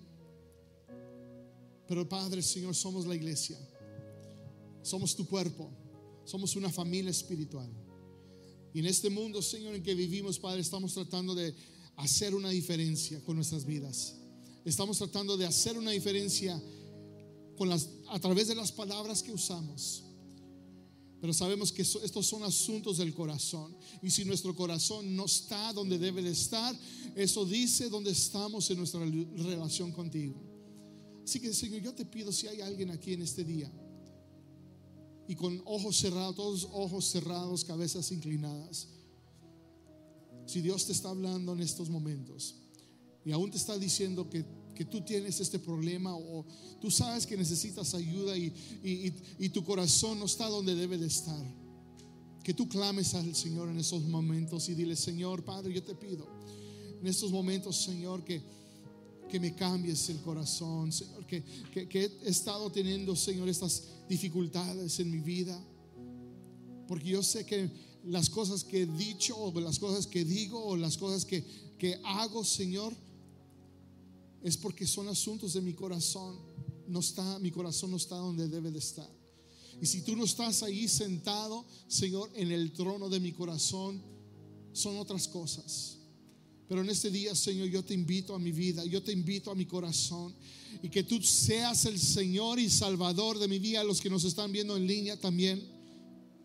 Pero 1.88 2.08
Padre, 2.08 2.41
Señor, 2.41 2.74
somos 2.74 3.06
la 3.06 3.16
iglesia, 3.16 3.60
somos 4.82 5.14
tu 5.14 5.28
cuerpo, 5.28 5.70
somos 6.24 6.56
una 6.56 6.72
familia 6.72 7.12
espiritual. 7.12 7.70
Y 8.74 8.80
en 8.80 8.86
este 8.86 9.10
mundo, 9.10 9.41
Señor, 9.41 9.76
en 9.76 9.84
que 9.84 9.94
vivimos, 9.94 10.39
Padre, 10.39 10.62
estamos 10.62 10.94
tratando 10.94 11.36
de 11.36 11.54
hacer 11.98 12.34
una 12.34 12.50
diferencia 12.50 13.22
con 13.24 13.36
nuestras 13.36 13.66
vidas. 13.66 14.16
Estamos 14.64 14.98
tratando 14.98 15.36
de 15.36 15.46
hacer 15.46 15.78
una 15.78 15.91
diferencia 15.91 16.60
a 17.72 18.20
través 18.20 18.47
de 18.47 18.55
las 18.55 18.72
palabras 18.72 19.22
que 19.24 19.32
usamos. 19.32 20.03
Pero 21.22 21.34
sabemos 21.34 21.72
que 21.72 21.84
estos 21.84 22.26
son 22.26 22.43
asuntos 22.43 22.97
del 22.97 23.14
corazón. 23.14 23.74
Y 24.01 24.09
si 24.09 24.26
nuestro 24.26 24.53
corazón 24.53 25.16
no 25.16 25.26
está 25.26 25.72
donde 25.72 25.97
debe 25.97 26.22
de 26.22 26.32
estar, 26.32 26.76
eso 27.16 27.45
dice 27.45 27.89
dónde 27.89 28.11
estamos 28.11 28.70
en 28.70 28.78
nuestra 28.78 28.99
relación 29.05 29.91
contigo. 29.93 30.36
Así 31.24 31.39
que 31.39 31.53
Señor, 31.53 31.82
yo 31.82 31.93
te 31.93 32.03
pido 32.03 32.32
si 32.34 32.47
hay 32.47 32.59
alguien 32.59 32.91
aquí 32.91 33.14
en 33.14 33.22
este 33.22 33.45
día 33.45 33.72
y 35.28 35.36
con 35.36 35.61
ojos 35.66 35.97
cerrados, 35.97 36.36
todos 36.36 36.68
ojos 36.74 37.05
cerrados, 37.05 37.64
cabezas 37.64 38.11
inclinadas. 38.11 38.89
Si 40.45 40.61
Dios 40.61 40.86
te 40.86 40.91
está 40.91 41.09
hablando 41.09 41.53
en 41.53 41.61
estos 41.61 41.89
momentos 41.89 42.55
y 43.24 43.32
aún 43.32 43.49
te 43.49 43.57
está 43.57 43.78
diciendo 43.78 44.30
que, 44.30 44.43
que 44.76 44.86
tú 44.86 45.02
tienes 45.02 45.40
este 45.40 45.60
problema 45.60 46.16
o 46.16 46.46
tú 46.82 46.90
sabes 46.90 47.26
que 47.26 47.38
necesitas 47.38 47.94
ayuda 47.94 48.38
y, 48.38 48.54
y, 48.84 49.14
y 49.40 49.50
tu 49.50 49.64
corazón 49.64 50.20
no 50.20 50.26
está 50.26 50.48
donde 50.48 50.76
debe 50.76 50.98
de 50.98 51.08
estar, 51.08 51.44
que 52.44 52.54
tú 52.54 52.68
clames 52.68 53.14
al 53.14 53.36
Señor 53.36 53.70
en 53.70 53.80
esos 53.80 54.04
momentos 54.04 54.68
y 54.70 54.74
dile, 54.74 54.96
Señor, 54.96 55.44
Padre, 55.44 55.74
yo 55.74 55.84
te 55.84 55.96
pido 55.96 56.28
en 57.02 57.08
estos 57.08 57.32
momentos, 57.32 57.84
Señor, 57.84 58.24
que 58.24 58.42
que 59.34 59.40
me 59.40 59.56
cambies 59.56 60.10
el 60.10 60.22
corazón, 60.22 60.92
Señor, 60.92 61.26
que, 61.26 61.44
que, 61.90 62.06
he 62.24 62.30
estado 62.30 62.72
teniendo, 62.72 63.16
Señor, 63.16 63.50
estas 63.50 63.86
dificultades 64.08 65.00
en 65.00 65.10
mi 65.10 65.22
vida. 65.22 65.60
Porque 66.88 67.10
yo 67.10 67.24
sé 67.24 67.44
que 67.44 67.68
las 68.04 68.30
cosas 68.30 68.64
que 68.64 68.84
he 68.84 68.86
dicho 68.86 69.36
o 69.36 69.60
las 69.60 69.80
cosas 69.80 70.06
que 70.06 70.24
digo 70.24 70.64
o 70.64 70.78
las 70.78 71.00
cosas 71.00 71.26
que, 71.26 71.44
que 71.80 72.00
hago, 72.04 72.46
Señor, 72.46 72.94
es 74.44 74.58
porque 74.58 74.86
son 74.86 75.08
asuntos 75.08 75.54
de 75.54 75.62
mi 75.62 75.74
corazón. 75.74 76.38
No 76.88 77.00
está, 77.00 77.39
mi 77.39 77.50
corazón 77.50 77.91
no 77.91 77.98
está 77.98 78.18
donde 78.18 78.48
debe 78.48 78.70
de 78.70 78.80
estar. 78.80 79.10
Y 79.82 79.86
si 79.86 80.02
tú 80.02 80.16
no 80.16 80.26
estás 80.26 80.64
ahí 80.64 80.88
sentado, 80.88 81.66
Señor, 81.88 82.30
en 82.36 82.52
el 82.52 82.74
trono 82.74 83.10
de 83.10 83.20
mi 83.20 83.32
corazón, 83.32 84.02
son 84.74 84.98
otras 84.98 85.28
cosas. 85.28 85.98
Pero 86.68 86.82
en 86.82 86.89
este 86.89 87.10
día, 87.10 87.36
Señor, 87.36 87.68
yo 87.70 87.84
te 87.84 87.94
invito 87.94 88.36
a 88.36 88.39
mi 88.39 88.52
vida, 88.52 88.86
yo 88.86 89.02
te 89.02 89.12
invito 89.12 89.52
a 89.52 89.56
mi 89.56 89.66
corazón 89.66 90.34
y 90.82 90.89
que 90.89 91.04
tú 91.04 91.22
seas 91.22 91.86
el 91.86 92.00
Señor 92.00 92.60
y 92.60 92.70
Salvador 92.70 93.39
de 93.39 93.48
mi 93.48 93.60
vida. 93.60 93.84
Los 93.84 94.02
que 94.02 94.10
nos 94.10 94.24
están 94.24 94.52
viendo 94.52 94.76
en 94.76 94.88
línea 94.88 95.20
también, 95.20 95.62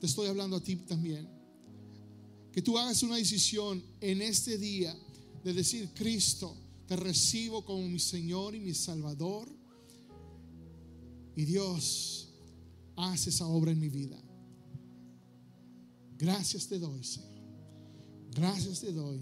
te 0.01 0.07
estoy 0.07 0.28
hablando 0.28 0.57
a 0.57 0.62
ti 0.62 0.76
también. 0.76 1.28
Que 2.53 2.62
tú 2.62 2.78
hagas 2.78 3.03
una 3.03 3.16
decisión 3.16 3.82
en 4.01 4.22
este 4.22 4.59
día 4.59 4.96
de 5.44 5.53
decir, 5.53 5.90
Cristo, 5.94 6.57
te 6.89 6.97
recibo 6.97 7.64
como 7.66 7.86
mi 7.86 7.99
Señor 7.99 8.55
y 8.55 8.61
mi 8.61 8.72
Salvador. 8.72 9.47
Y 11.36 11.45
Dios, 11.45 12.30
hace 12.97 13.28
esa 13.28 13.47
obra 13.47 13.70
en 13.70 13.78
mi 13.78 13.91
vida. 13.91 14.18
Gracias 16.16 16.66
te 16.66 16.78
doy, 16.78 17.05
Señor. 17.05 17.28
Gracias 18.34 18.80
te 18.80 18.93
doy. 18.93 19.20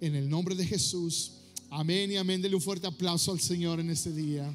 En 0.00 0.14
el 0.14 0.30
nombre 0.30 0.54
de 0.54 0.64
Jesús. 0.64 1.32
Amén 1.68 2.12
y 2.12 2.16
amén. 2.16 2.40
Dele 2.40 2.54
un 2.54 2.62
fuerte 2.62 2.86
aplauso 2.86 3.32
al 3.32 3.40
Señor 3.40 3.80
en 3.80 3.90
este 3.90 4.12
día. 4.12 4.48